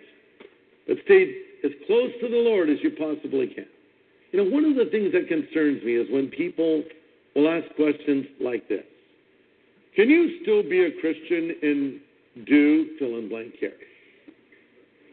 [0.87, 3.67] But stay as close to the Lord as you possibly can.
[4.31, 6.83] You know, one of the things that concerns me is when people
[7.35, 8.83] will ask questions like this
[9.95, 11.99] Can you still be a Christian and
[12.45, 13.73] do fill in blank here?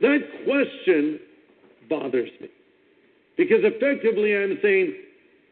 [0.01, 1.19] That question
[1.89, 2.49] bothers me
[3.37, 4.95] because effectively I'm saying,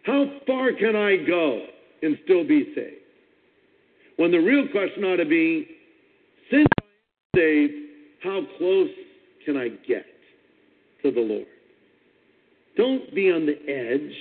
[0.05, 1.67] How far can I go
[2.03, 2.97] and still be saved?
[4.17, 5.69] When the real question ought to be,
[6.51, 7.73] Since I'm saved,
[8.23, 8.91] how close
[9.45, 10.07] can I get
[11.03, 11.47] to the Lord?
[12.77, 14.15] Don't be on the edge.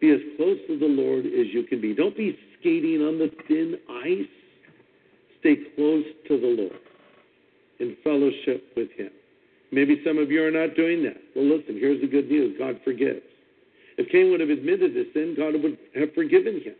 [0.00, 1.94] Be as close to the Lord as you can be.
[1.94, 4.28] Don't be skating on the thin ice.
[5.40, 6.80] Stay close to the Lord
[7.80, 9.10] in fellowship with Him.
[9.70, 11.16] Maybe some of you are not doing that.
[11.34, 13.22] Well, listen, here's the good news God forgives.
[13.98, 16.74] If Cain would have admitted his sin, God would have forgiven him.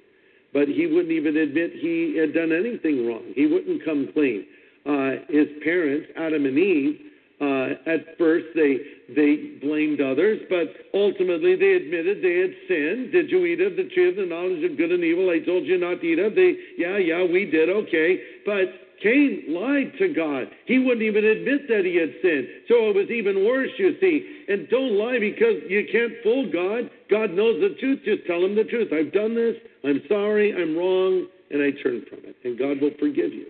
[0.52, 3.32] But he wouldn't even admit he had done anything wrong.
[3.34, 4.46] He wouldn't come clean.
[4.86, 7.00] Uh, his parents, Adam and Eve,
[7.40, 8.78] uh, at first they
[9.14, 13.12] they blamed others, but ultimately they admitted they had sinned.
[13.12, 15.30] Did you eat of the tree of the knowledge of good and evil?
[15.30, 16.34] I told you not to eat of.
[16.34, 17.68] They, yeah, yeah, we did.
[17.68, 20.49] Okay, but Cain lied to God.
[20.66, 22.49] He wouldn't even admit that he had sinned.
[22.68, 24.44] So it was even worse, you see.
[24.49, 26.90] And don't lie because you can't fool God.
[27.11, 28.01] God knows the truth.
[28.05, 28.92] Just tell him the truth.
[28.92, 29.57] I've done this.
[29.84, 30.55] I'm sorry.
[30.55, 31.26] I'm wrong.
[31.51, 32.36] And I turn from it.
[32.44, 33.46] And God will forgive you.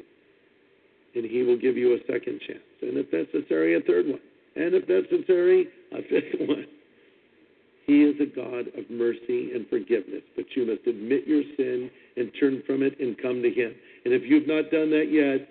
[1.15, 2.63] And he will give you a second chance.
[2.83, 4.21] And if necessary, a third one.
[4.57, 6.67] And if necessary, a fifth one.
[7.89, 12.31] He is a God of mercy and forgiveness, but you must admit your sin and
[12.39, 13.75] turn from it and come to Him.
[14.09, 15.47] And if you've not done that yet,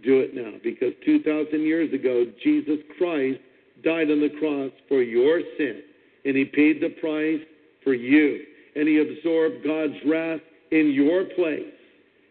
[0.00, 3.36] do it now, because 2,000 years ago, Jesus Christ
[3.84, 5.82] died on the cross for your sin,
[6.24, 7.44] and He paid the price
[7.84, 8.46] for you,
[8.76, 10.40] and He absorbed God's wrath
[10.72, 11.68] in your place,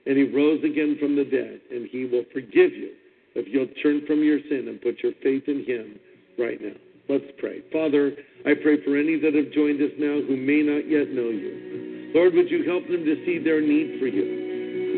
[0.08, 2.98] and He rose again from the dead, and He will forgive you
[3.36, 6.00] if you'll turn from your sin and put your faith in Him
[6.40, 6.74] right now.
[7.08, 7.62] Let's pray.
[7.72, 8.18] Father,
[8.50, 12.10] I pray for any that have joined us now who may not yet know you.
[12.16, 14.47] Lord, would you help them to see their need for you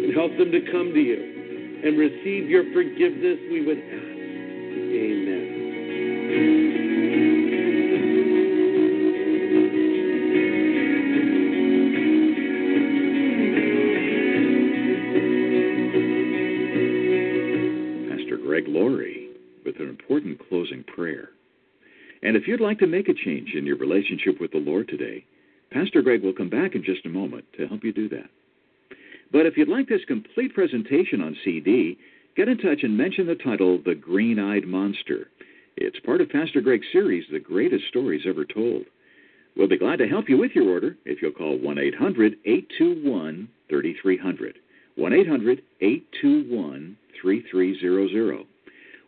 [0.04, 4.10] and help them to come to you and receive your forgiveness, we would ask.
[4.92, 5.60] Amen.
[18.10, 19.30] Pastor Greg Laurie
[19.66, 21.30] with an important closing prayer.
[22.24, 25.24] And if you'd like to make a change in your relationship with the Lord today,
[25.72, 28.30] Pastor Greg will come back in just a moment to help you do that.
[29.32, 31.98] But if you'd like this complete presentation on CD,
[32.36, 35.28] get in touch and mention the title The Green Eyed Monster.
[35.78, 38.86] It's part of Pastor Greg's series, The Greatest Stories Ever Told.
[39.56, 43.48] We'll be glad to help you with your order if you'll call 1 800 821
[43.70, 44.60] 3300.
[44.96, 48.46] 1 800 821 3300.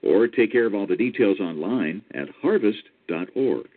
[0.03, 3.67] Or take care of all the details online at harvest.org.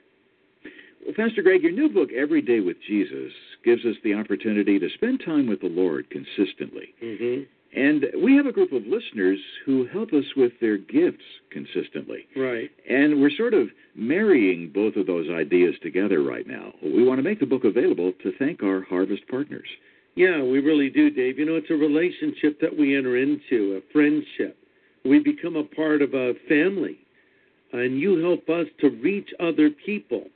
[1.04, 3.30] Well, Pastor Greg, your new book, Every Day with Jesus,
[3.62, 6.94] gives us the opportunity to spend time with the Lord consistently.
[7.02, 7.42] Mm-hmm.
[7.78, 12.26] And we have a group of listeners who help us with their gifts consistently.
[12.36, 12.70] Right.
[12.88, 16.72] And we're sort of marrying both of those ideas together right now.
[16.82, 19.68] We want to make the book available to thank our harvest partners.
[20.14, 21.38] Yeah, we really do, Dave.
[21.38, 24.56] You know, it's a relationship that we enter into, a friendship.
[25.04, 26.98] We become a part of a family.
[27.72, 30.28] And you help us to reach other people.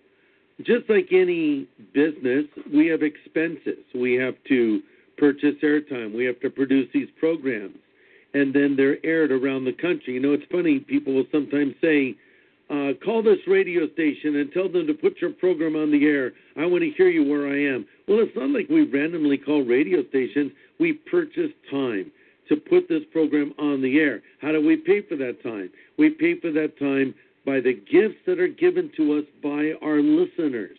[0.63, 3.85] Just like any business, we have expenses.
[3.95, 4.81] We have to
[5.17, 6.15] purchase airtime.
[6.15, 7.77] We have to produce these programs.
[8.35, 10.15] And then they're aired around the country.
[10.15, 12.17] You know, it's funny, people will sometimes say,
[12.71, 16.33] uh, call this radio station and tell them to put your program on the air.
[16.57, 17.87] I want to hear you where I am.
[18.07, 20.53] Well, it's not like we randomly call radio stations.
[20.79, 22.13] We purchase time
[22.49, 24.23] to put this program on the air.
[24.41, 25.71] How do we pay for that time?
[25.99, 27.15] We pay for that time
[27.49, 30.77] by the gifts that are given to us by our listeners.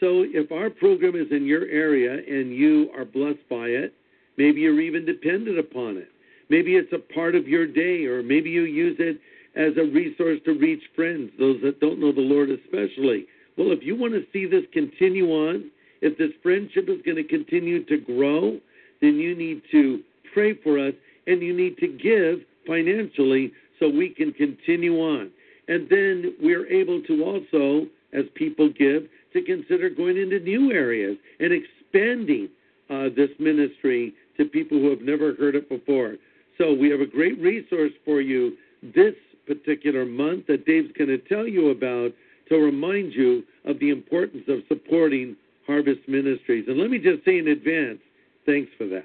[0.00, 3.92] So if our program is in your area and you are blessed by it,
[4.38, 6.08] maybe you're even dependent upon it.
[6.48, 9.20] Maybe it's a part of your day, or maybe you use it
[9.56, 13.26] as a resource to reach friends, those that don't know the Lord especially.
[13.58, 17.24] Well, if you want to see this continue on, if this friendship is going to
[17.24, 18.58] continue to grow,
[19.02, 20.00] then you need to
[20.32, 20.94] pray for us
[21.26, 25.30] and you need to give financially so we can continue on.
[25.68, 31.16] And then we're able to also, as people give, to consider going into new areas
[31.40, 32.48] and expanding
[32.88, 36.14] uh, this ministry to people who have never heard it before.
[36.58, 39.14] So we have a great resource for you this
[39.46, 42.12] particular month that Dave's going to tell you about
[42.48, 45.36] to remind you of the importance of supporting
[45.66, 46.64] Harvest Ministries.
[46.68, 47.98] And let me just say in advance,
[48.46, 49.04] thanks for that.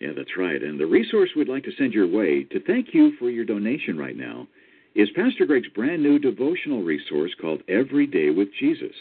[0.00, 0.62] Yeah, that's right.
[0.62, 3.96] And the resource we'd like to send your way to thank you for your donation
[3.96, 4.48] right now
[4.94, 8.94] is Pastor Greg's brand new devotional resource called Every Day with Jesus.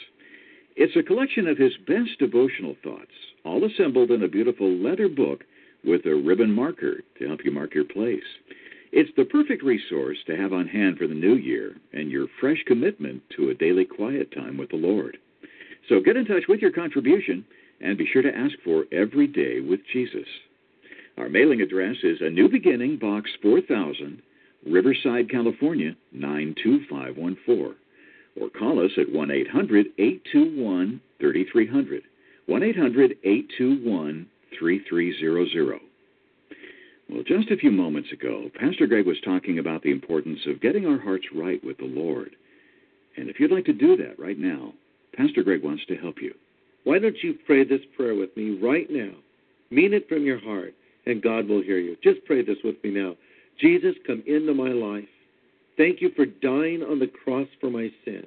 [0.76, 3.12] It's a collection of his best devotional thoughts,
[3.44, 5.44] all assembled in a beautiful leather book
[5.84, 8.22] with a ribbon marker to help you mark your place.
[8.92, 12.64] It's the perfect resource to have on hand for the new year and your fresh
[12.68, 15.18] commitment to a daily quiet time with the Lord.
[15.88, 17.44] So get in touch with your contribution
[17.82, 20.28] and be sure to ask for Every Day with Jesus.
[21.18, 24.22] Our mailing address is A New Beginning, Box 4000,
[24.66, 27.76] Riverside, California 92514.
[28.40, 32.04] Or call us at 1 800 821 3300.
[32.46, 35.80] 1 800 821 3300.
[37.10, 40.86] Well, just a few moments ago, Pastor Greg was talking about the importance of getting
[40.86, 42.36] our hearts right with the Lord.
[43.18, 44.74] And if you'd like to do that right now,
[45.16, 46.34] Pastor Greg wants to help you.
[46.84, 49.12] Why don't you pray this prayer with me right now?
[49.72, 50.74] Mean it from your heart,
[51.06, 51.98] and God will hear you.
[52.04, 53.16] Just pray this with me now.
[53.60, 55.08] Jesus, come into my life.
[55.78, 58.26] Thank you for dying on the cross for my sin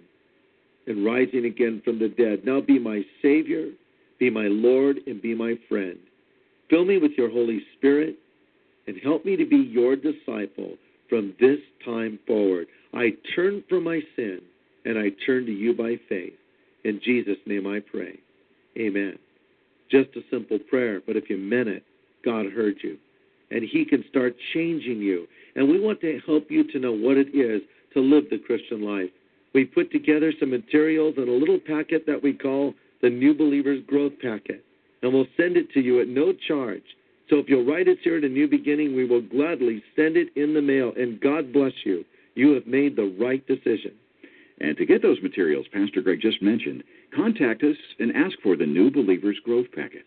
[0.87, 2.45] and rising again from the dead.
[2.45, 3.69] Now be my Savior,
[4.19, 5.99] be my Lord, and be my friend.
[6.71, 8.17] Fill me with your Holy Spirit
[8.87, 10.75] and help me to be your disciple
[11.09, 12.67] from this time forward.
[12.95, 14.41] I turn from my sin
[14.85, 16.33] and I turn to you by faith.
[16.85, 18.19] In Jesus' name I pray.
[18.79, 19.19] Amen.
[19.91, 21.85] Just a simple prayer, but if you meant it,
[22.25, 22.97] God heard you.
[23.53, 25.29] And He can start changing you.
[25.55, 27.63] And we want to help you to know what it is
[27.95, 29.11] to live the Christian life.
[29.55, 33.83] We put together some materials in a little packet that we call the New Believers
[33.87, 34.65] Growth Packet.
[35.03, 36.83] And we'll send it to you at no charge.
[37.29, 40.29] So if you'll write us here at a new beginning, we will gladly send it
[40.37, 40.93] in the mail.
[40.97, 42.05] And God bless you.
[42.35, 43.93] You have made the right decision.
[44.61, 46.85] And to get those materials Pastor Greg just mentioned,
[47.15, 50.05] contact us and ask for the New Believers Growth Packet.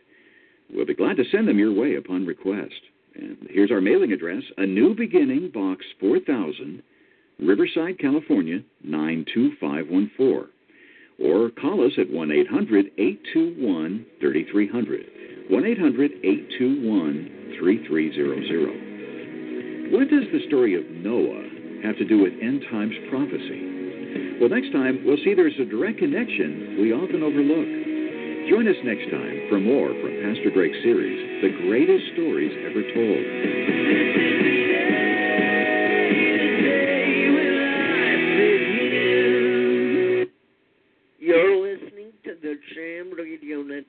[0.74, 2.74] We'll be glad to send them your way upon request.
[3.16, 6.82] And here's our mailing address A New Beginning, Box 4000,
[7.40, 10.50] Riverside, California 92514.
[11.18, 15.06] Or call us at 1 800 821 3300.
[15.50, 19.94] 1 800 821 3300.
[19.94, 21.44] What does the story of Noah
[21.84, 24.38] have to do with end times prophecy?
[24.42, 27.85] Well, next time, we'll see there's a direct connection we often overlook.
[28.50, 33.26] Join us next time for more from Pastor Greg's series, The Greatest Stories Ever Told.
[41.18, 43.86] You're listening to the Jam Radio Network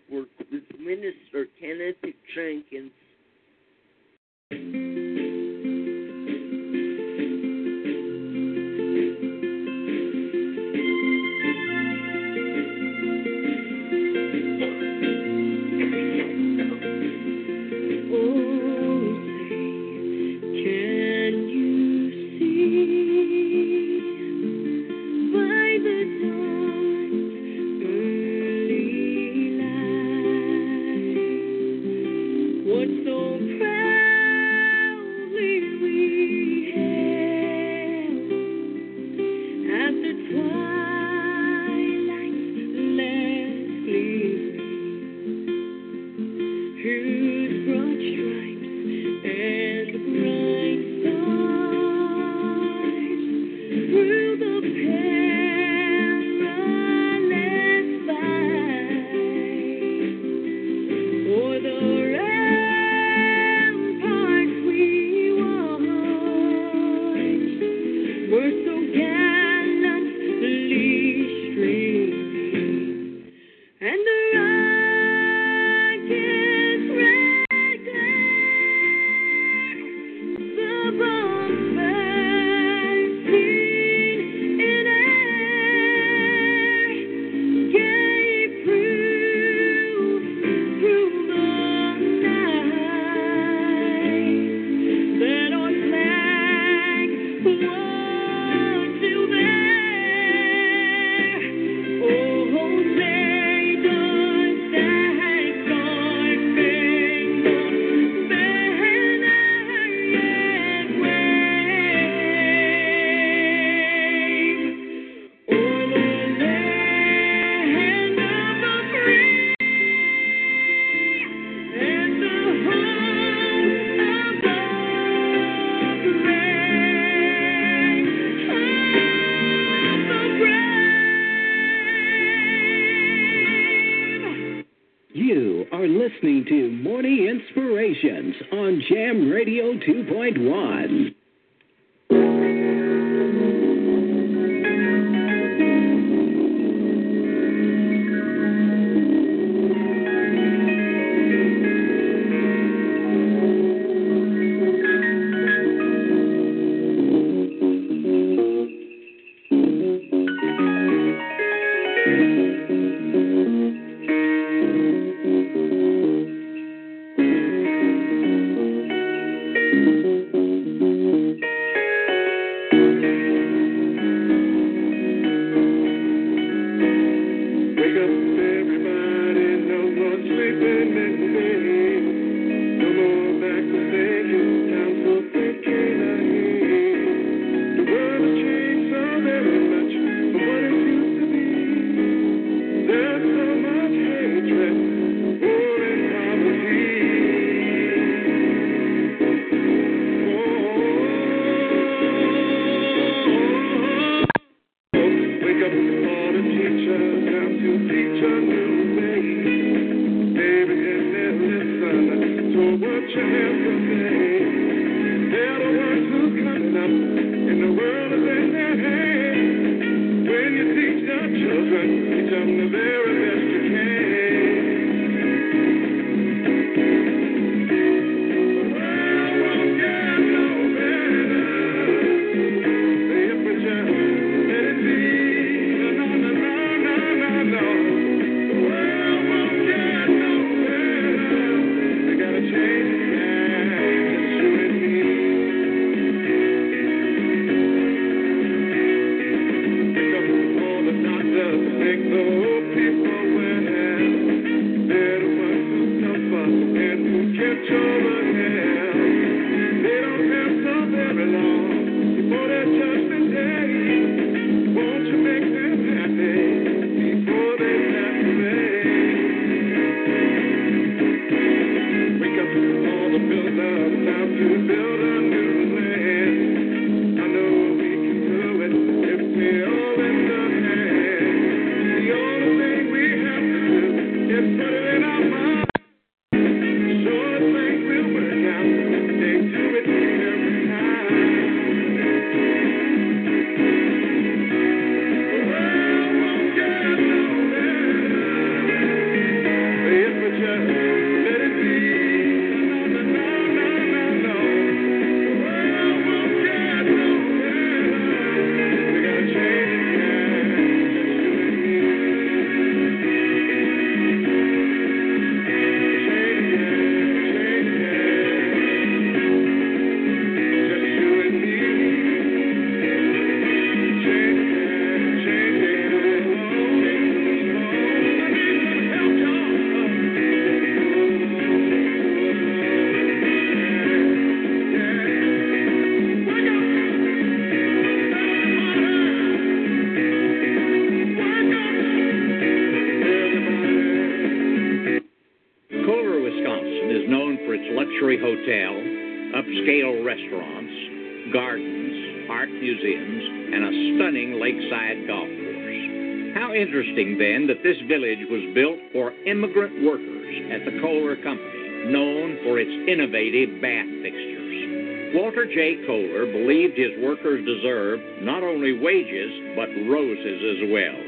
[357.86, 363.88] village was built for immigrant workers at the Kohler Company, known for its innovative bath
[364.02, 365.14] fixtures.
[365.14, 365.86] Walter J.
[365.86, 370.98] Kohler believed his workers deserved not only wages, but roses as well.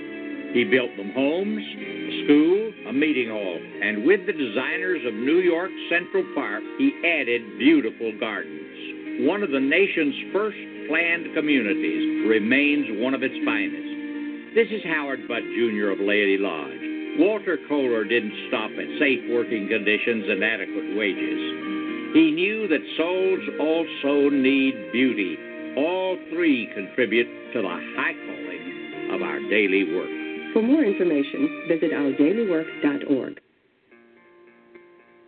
[0.55, 5.45] He built them homes, a school, a meeting hall, and with the designers of New
[5.45, 9.27] York Central Park, he added beautiful gardens.
[9.27, 10.57] One of the nation's first
[10.89, 13.98] planned communities remains one of its finest.
[14.59, 15.95] This is Howard Butt Jr.
[15.95, 16.83] of Laity Lodge.
[17.23, 21.39] Walter Kohler didn't stop at safe working conditions and adequate wages.
[22.11, 25.39] He knew that souls also need beauty.
[25.79, 30.11] All three contribute to the high calling of our daily work.
[30.53, 33.39] For more information, visit ourdailywork.org.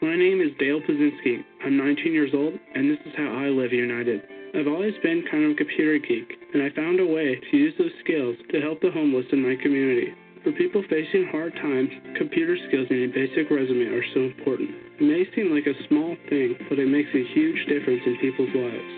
[0.02, 1.44] My name is Dale Pazinski.
[1.64, 4.22] I'm 19 years old, and this is how I live in united.
[4.50, 7.70] I've always been kind of a computer geek, and I found a way to use
[7.78, 10.10] those skills to help the homeless in my community.
[10.42, 11.86] For people facing hard times,
[12.18, 14.74] computer skills and a basic resume are so important.
[14.98, 18.50] It may seem like a small thing, but it makes a huge difference in people's
[18.50, 18.90] lives.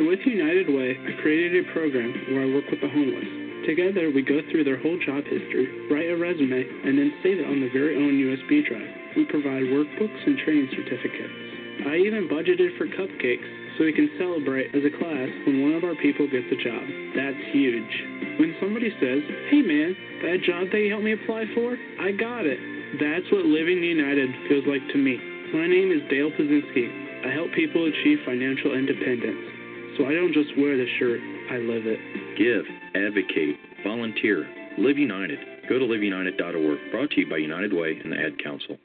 [0.00, 3.68] So with United Way, I created a program where I work with the homeless.
[3.68, 7.50] Together, we go through their whole job history, write a resume, and then save it
[7.52, 8.92] on their very own USB drive.
[9.12, 11.36] We provide workbooks and training certificates.
[11.84, 15.84] I even budgeted for cupcakes so we can celebrate as a class when one of
[15.84, 16.82] our people gets a job.
[17.12, 17.92] That's huge.
[18.40, 19.20] When somebody says,
[19.52, 19.92] hey man,
[20.24, 22.58] that job that you helped me apply for, I got it.
[23.00, 25.20] That's what Living United feels like to me.
[25.52, 27.28] My name is Dale Pazinski.
[27.28, 29.96] I help people achieve financial independence.
[29.98, 31.20] So I don't just wear the shirt,
[31.50, 32.00] I live it.
[32.36, 34.44] Give, advocate, volunteer,
[34.78, 35.38] live united.
[35.68, 36.78] Go to liveunited.org.
[36.92, 38.76] Brought to you by United Way and the Ad Council.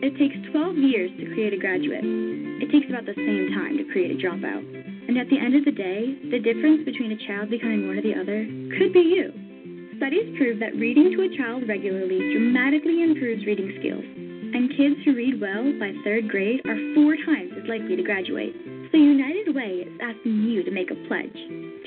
[0.00, 2.00] It takes 12 years to create a graduate.
[2.00, 4.64] It takes about the same time to create a dropout.
[4.64, 8.04] And at the end of the day, the difference between a child becoming one or
[8.04, 8.48] the other
[8.80, 9.28] could be you.
[10.00, 14.00] Studies prove that reading to a child regularly dramatically improves reading skills.
[14.56, 18.56] And kids who read well by third grade are four times as likely to graduate.
[18.88, 21.36] So United Way is asking you to make a pledge.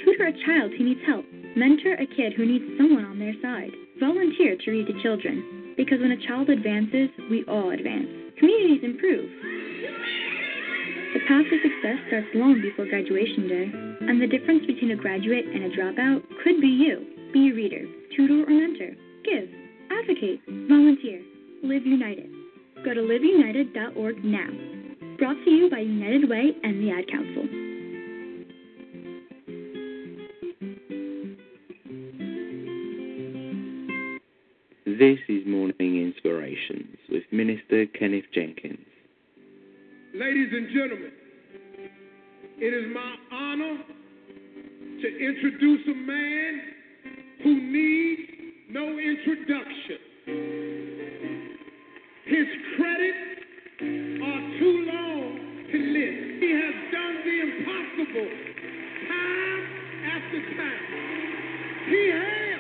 [0.06, 1.26] Tutor a child who needs help.
[1.58, 3.74] Mentor a kid who needs someone on their side.
[3.98, 5.63] Volunteer to read to children.
[5.78, 8.08] Because when a child advances, we all advance.
[8.40, 9.30] Communities improve.
[11.14, 13.70] The path to success starts long before graduation day,
[14.08, 17.06] and the difference between a graduate and a dropout could be you.
[17.34, 17.86] Be a reader,
[18.16, 18.94] tutor, or mentor.
[19.24, 19.50] Give,
[19.92, 21.22] advocate, volunteer.
[21.64, 22.30] Live United.
[22.84, 24.50] Go to liveunited.org now.
[25.18, 27.73] Brought to you by United Way and the Ad Council.
[35.00, 38.86] This is Morning Inspirations with Minister Kenneth Jenkins.
[40.14, 41.12] Ladies and gentlemen,
[42.60, 43.78] it is my honor
[45.02, 46.62] to introduce a man
[47.42, 48.22] who needs
[48.70, 49.98] no introduction.
[52.26, 52.46] His
[52.78, 53.42] credits
[54.22, 56.22] are too long to list.
[56.38, 58.30] He has done the impossible
[59.10, 59.64] time
[60.06, 60.86] after time.
[61.90, 62.53] He has,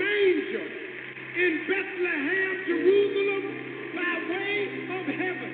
[0.00, 0.66] manger
[1.36, 3.44] in Bethlehem, Jerusalem,
[3.94, 4.56] by way
[4.96, 5.52] of heaven.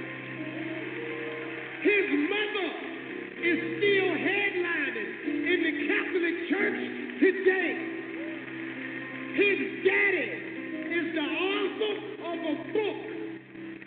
[1.82, 2.68] His mother
[3.42, 5.10] is still headlining
[5.50, 6.80] in the Catholic Church
[7.20, 7.74] today.
[9.36, 10.30] His daddy
[10.94, 11.94] is the author
[12.30, 12.98] of a book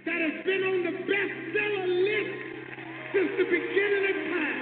[0.06, 2.36] that has been on the bestseller list
[3.14, 4.60] since the beginning of time.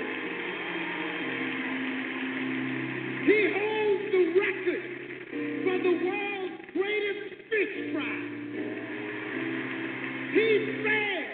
[3.27, 4.96] He holds the record
[5.63, 8.17] for the world's greatest fish fry.
[10.33, 10.49] He
[10.83, 11.25] fed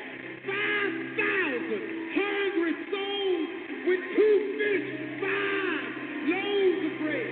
[0.48, 1.82] 5,000
[2.16, 3.50] hungry souls
[3.88, 4.88] with two fish,
[5.22, 5.88] five
[6.30, 7.32] loaves of bread.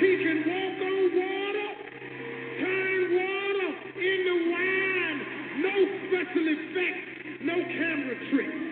[0.00, 1.70] He can walk on water,
[2.60, 5.20] turn water into wine,
[5.62, 5.74] no
[6.08, 7.08] special effects,
[7.42, 8.62] no camera tricks.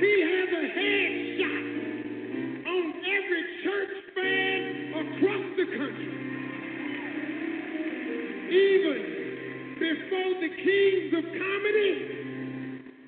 [0.00, 1.71] He has a headshot
[8.52, 11.92] Even before the kings of comedy,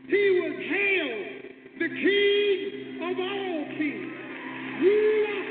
[0.09, 1.45] he was hailed
[1.85, 4.09] the king of all kings,
[4.81, 5.43] ruler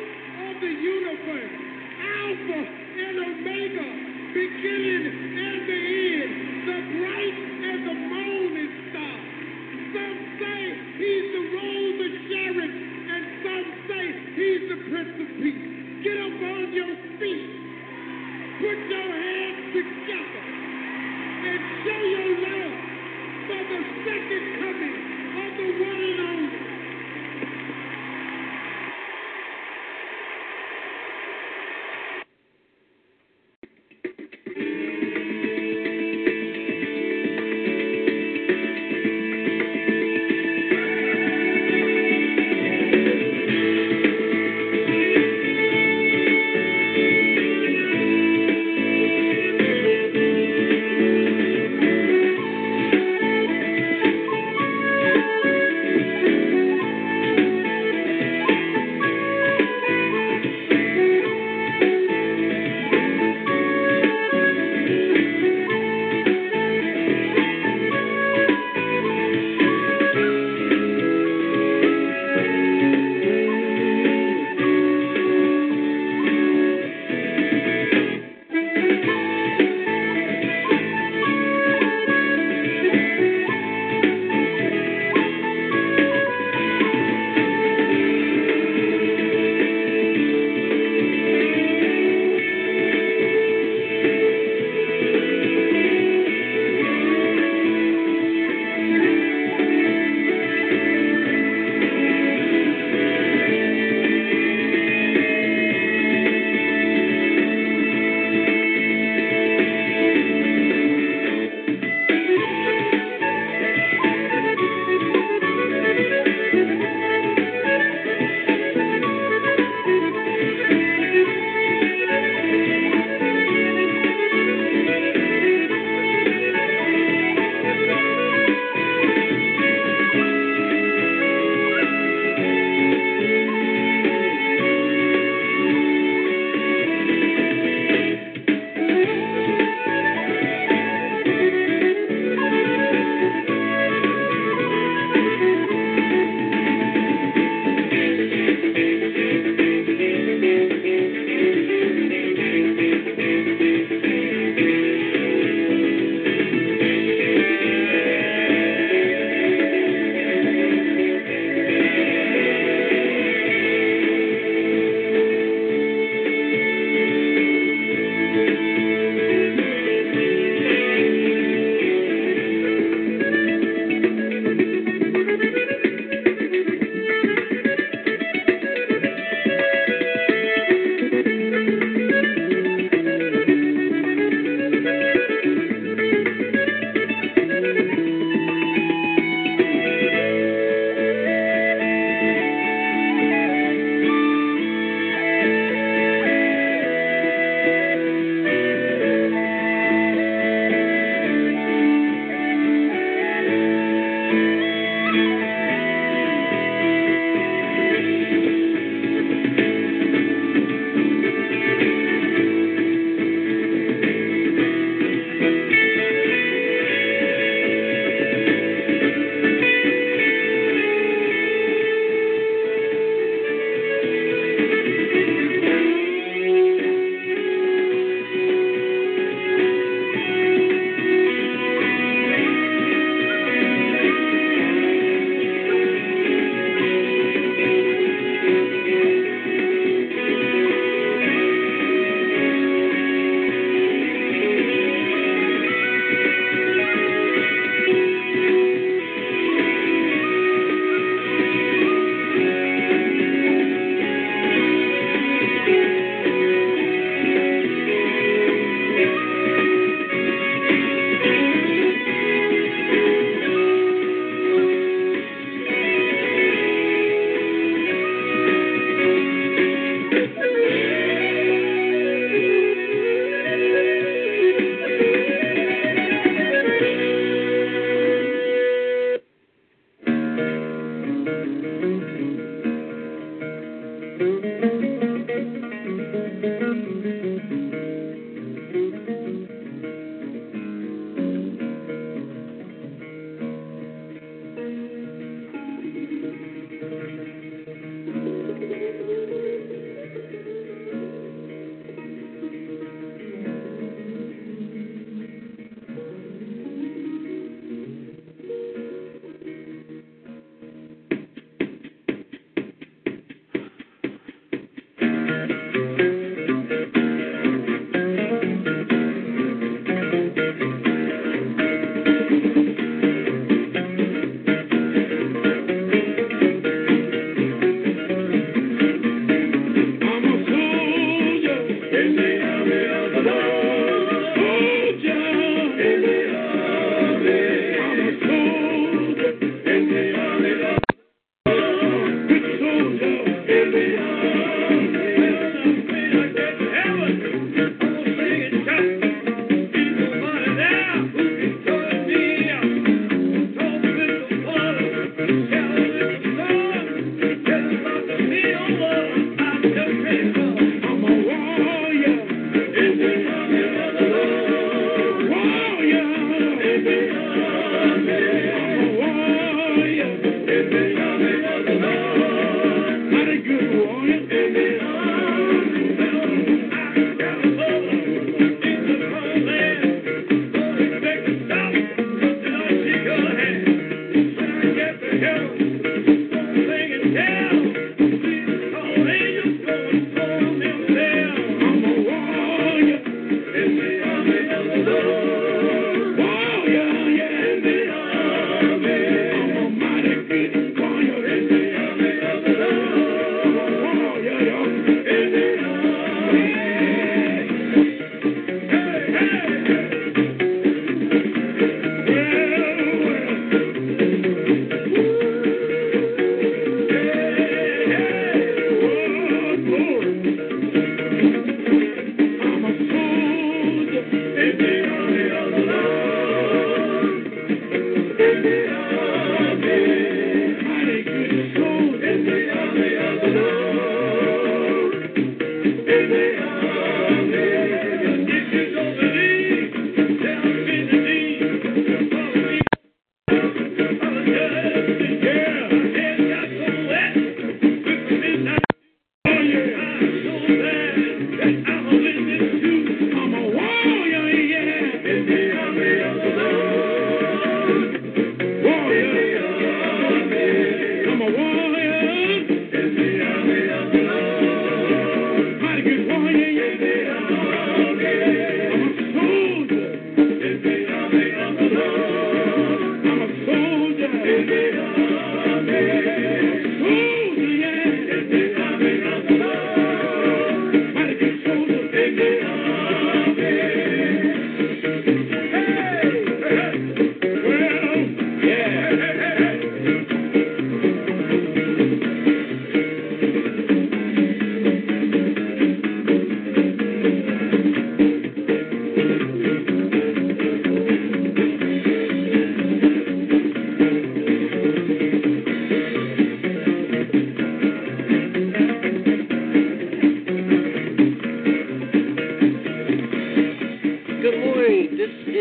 [0.49, 1.53] of the universe,
[1.93, 3.87] Alpha and Omega,
[4.33, 6.33] beginning and the end,
[6.65, 7.37] the bright
[7.69, 9.19] and the morning star.
[9.93, 10.61] Some say
[10.97, 12.71] he's the rose of Sharon,
[13.13, 14.05] and some say
[14.41, 15.69] he's the Prince of Peace.
[16.01, 17.62] Get up on your feet,
[18.59, 20.43] put your hands together,
[21.27, 22.75] and show your love
[23.47, 24.97] for the second coming
[25.43, 26.62] of the one and only.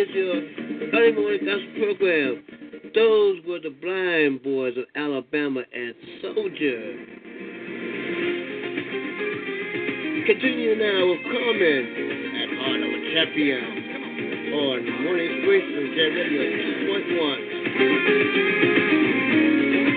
[0.03, 0.35] ended your
[0.95, 2.43] early morning gospel program.
[2.95, 6.97] Those were the blind boys of Alabama and Soldier.
[10.27, 11.87] Continue now with Carman
[12.37, 13.65] at Heart of a Champion
[14.53, 16.43] on Morning Grace from J Radio
[19.87, 19.91] 2.1.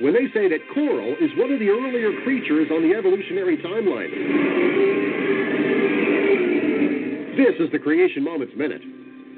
[0.00, 4.12] when they say that coral is one of the earlier creatures on the evolutionary timeline.
[7.36, 8.82] This is the Creation Moments Minute.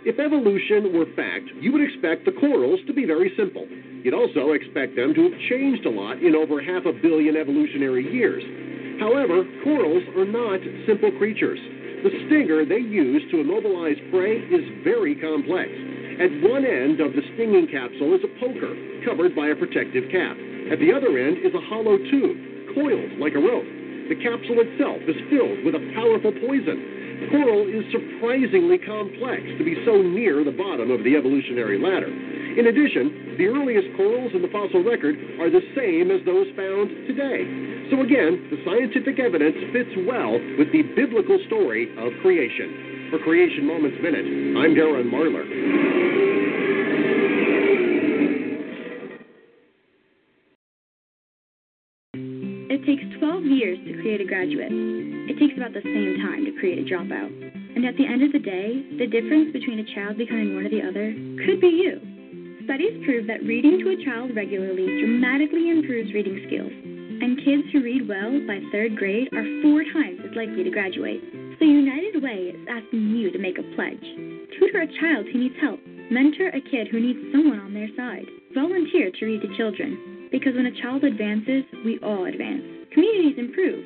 [0.03, 3.67] If evolution were fact, you would expect the corals to be very simple.
[4.03, 8.03] You'd also expect them to have changed a lot in over half a billion evolutionary
[8.11, 8.43] years.
[8.99, 11.59] However, corals are not simple creatures.
[12.03, 15.71] The stinger they use to immobilize prey is very complex.
[16.19, 18.75] At one end of the stinging capsule is a poker,
[19.07, 20.35] covered by a protective cap.
[20.71, 23.67] At the other end is a hollow tube, coiled like a rope.
[24.11, 27.12] The capsule itself is filled with a powerful poison.
[27.31, 32.09] Coral is surprisingly complex to be so near the bottom of the evolutionary ladder.
[32.09, 36.89] In addition, the earliest corals in the fossil record are the same as those found
[37.09, 37.45] today.
[37.91, 43.09] So again, the scientific evidence fits well with the biblical story of creation.
[43.11, 44.25] For Creation Moments Minute,
[44.57, 46.62] I'm Darren Marlar.
[52.73, 54.73] It takes 12 years to create a graduate.
[54.73, 57.29] It takes about the same time to create a dropout.
[57.29, 60.73] And at the end of the day, the difference between a child becoming one or
[60.73, 61.13] the other
[61.45, 62.01] could be you.
[62.65, 66.73] Studies prove that reading to a child regularly dramatically improves reading skills.
[66.73, 71.21] And kids who read well by third grade are four times as likely to graduate.
[71.61, 74.01] So United Way is asking you to make a pledge.
[74.57, 75.77] Tutor a child who needs help.
[76.09, 78.25] Mentor a kid who needs someone on their side.
[78.57, 80.12] Volunteer to read to children.
[80.33, 82.65] Because when a child advances, we all advance.
[82.93, 83.85] Communities improve.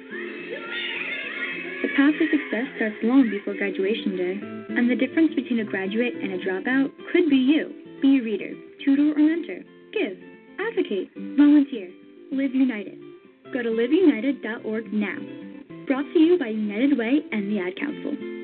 [1.82, 4.38] The path to success starts long before graduation day.
[4.78, 7.98] And the difference between a graduate and a dropout could be you.
[8.00, 8.54] Be a reader,
[8.84, 9.60] tutor, or mentor.
[9.92, 10.16] Give.
[10.58, 11.10] Advocate.
[11.36, 11.90] Volunteer.
[12.32, 12.98] Live United.
[13.52, 15.18] Go to liveunited.org now.
[15.86, 18.35] Brought to you by United Way and the Ad Council.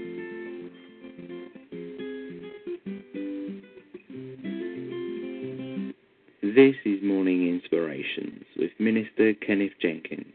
[6.55, 10.35] This is Morning Inspirations with Minister Kenneth Jenkins.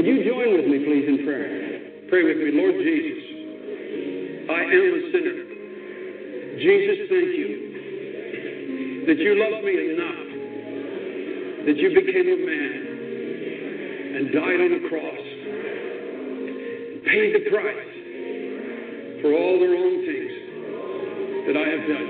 [0.00, 2.08] Would you join with me, please, in prayer?
[2.08, 3.20] Pray with me, Lord Jesus.
[4.48, 5.44] I am a sinner.
[6.56, 10.24] Jesus, thank you that you loved me enough
[11.68, 12.80] that you became a man
[14.16, 15.20] and died on the cross,
[17.04, 17.92] paid the price
[19.20, 20.32] for all the wrong things
[21.44, 22.08] that I have done.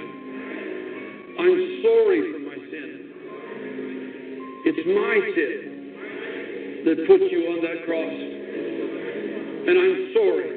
[1.43, 3.11] I'm sorry for my sin.
[4.63, 5.70] It's my sin
[6.91, 8.11] that put you on that cross.
[8.11, 10.51] And I'm sorry.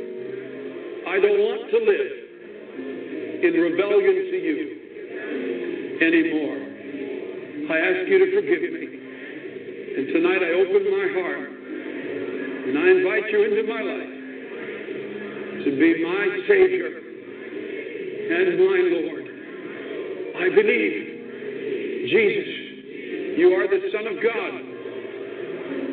[1.06, 2.14] I don't want to live
[3.46, 4.58] in rebellion to you
[6.02, 6.58] anymore.
[7.70, 8.98] I ask you to forgive me.
[9.94, 14.14] And tonight I open my heart and I invite you into my life
[15.62, 16.98] to be my Savior
[18.34, 19.26] and my Lord.
[20.34, 20.98] I believe,
[22.10, 24.73] Jesus, you are the Son of God.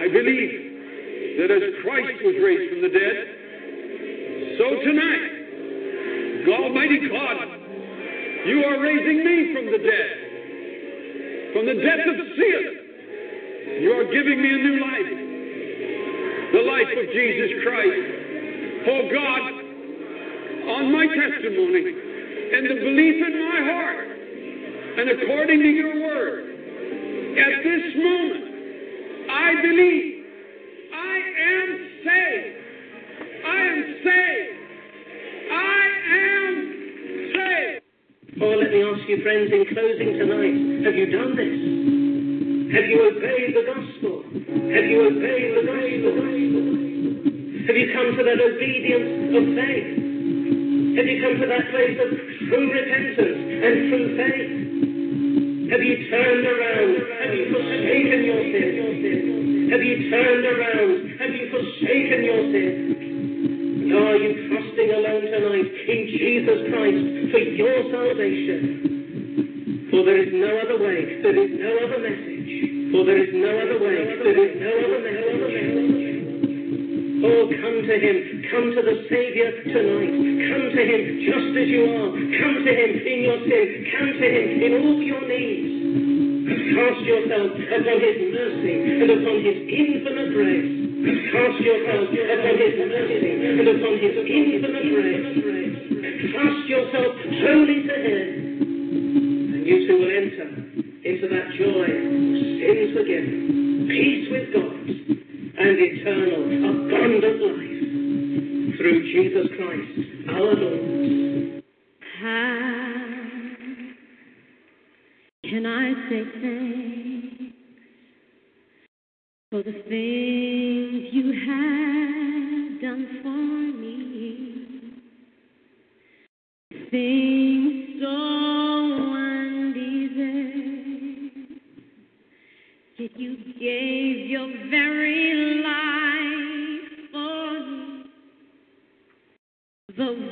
[0.00, 5.40] I believe that as Christ was raised from the dead, so tonight,
[6.48, 7.44] Almighty God,
[8.48, 12.62] you are raising me from the dead, from the death of sin.
[13.84, 15.12] You are giving me a new life,
[16.56, 18.00] the life of Jesus Christ.
[18.88, 19.42] Oh God,
[20.80, 21.84] on my testimony
[22.56, 24.08] and the belief in my heart,
[24.96, 25.89] and according to your
[39.22, 41.56] friends, in closing tonight, have you done this?
[42.72, 44.22] Have you obeyed the gospel?
[44.24, 46.14] Have you obeyed the gospel?
[47.66, 50.00] Have you come to that obedience of faith?
[50.96, 52.08] Have you come to that place of
[52.48, 54.60] true repentance and true faith?
[55.70, 56.92] Have you turned around?
[57.20, 59.70] Have you forsaken your sin?
[59.70, 60.90] Have you turned around?
[61.20, 63.00] Have you forsaken your sin?
[63.90, 68.79] Are you trusting alone tonight in Jesus Christ for your salvation?
[79.64, 80.14] Tonight.
[80.14, 82.10] Come to Him just as you are.
[82.14, 83.66] Come to Him in your sin.
[83.92, 85.80] Come to Him in all your needs.
[86.50, 88.74] Cast yourself upon His mercy
[89.04, 90.70] and upon His infinite grace.
[91.32, 94.14] Cast yourself upon His mercy and upon His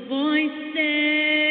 [0.07, 1.48] voices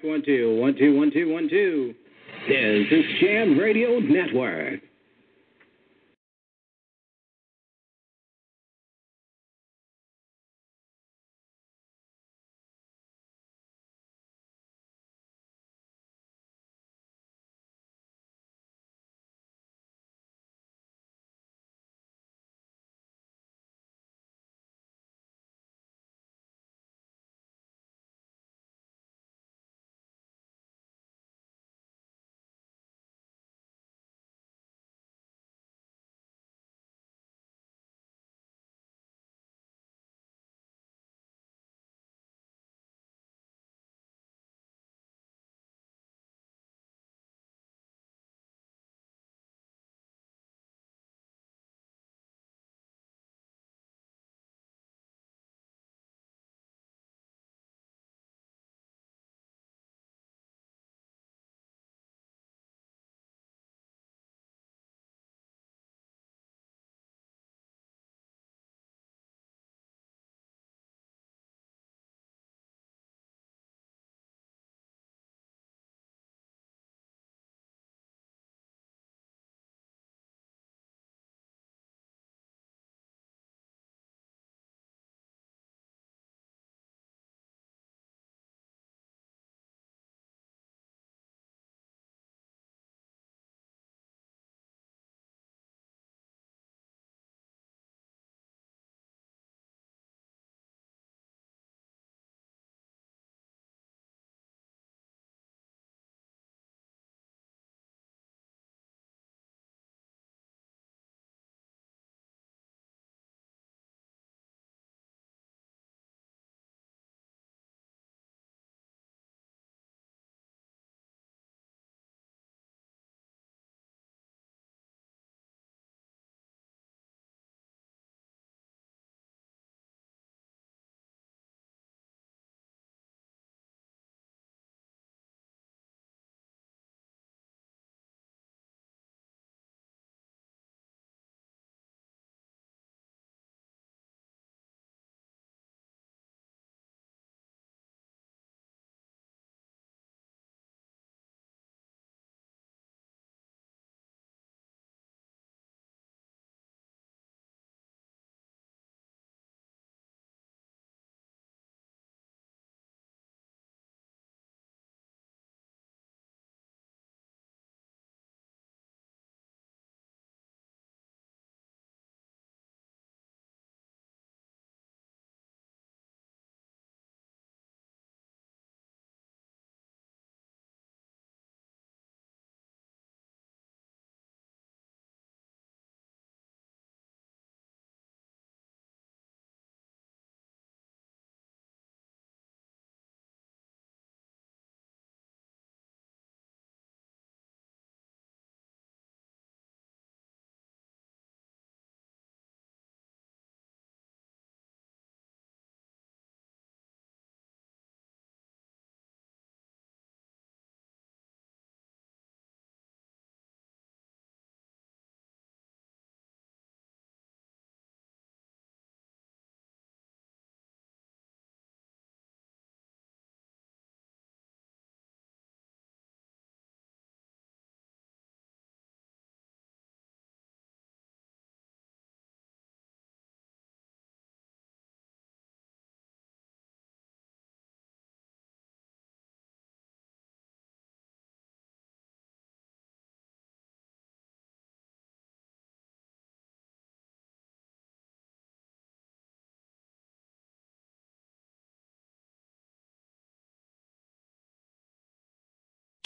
[0.00, 1.94] check one two one two one two one two.
[2.48, 4.79] This is Jam Radio Network.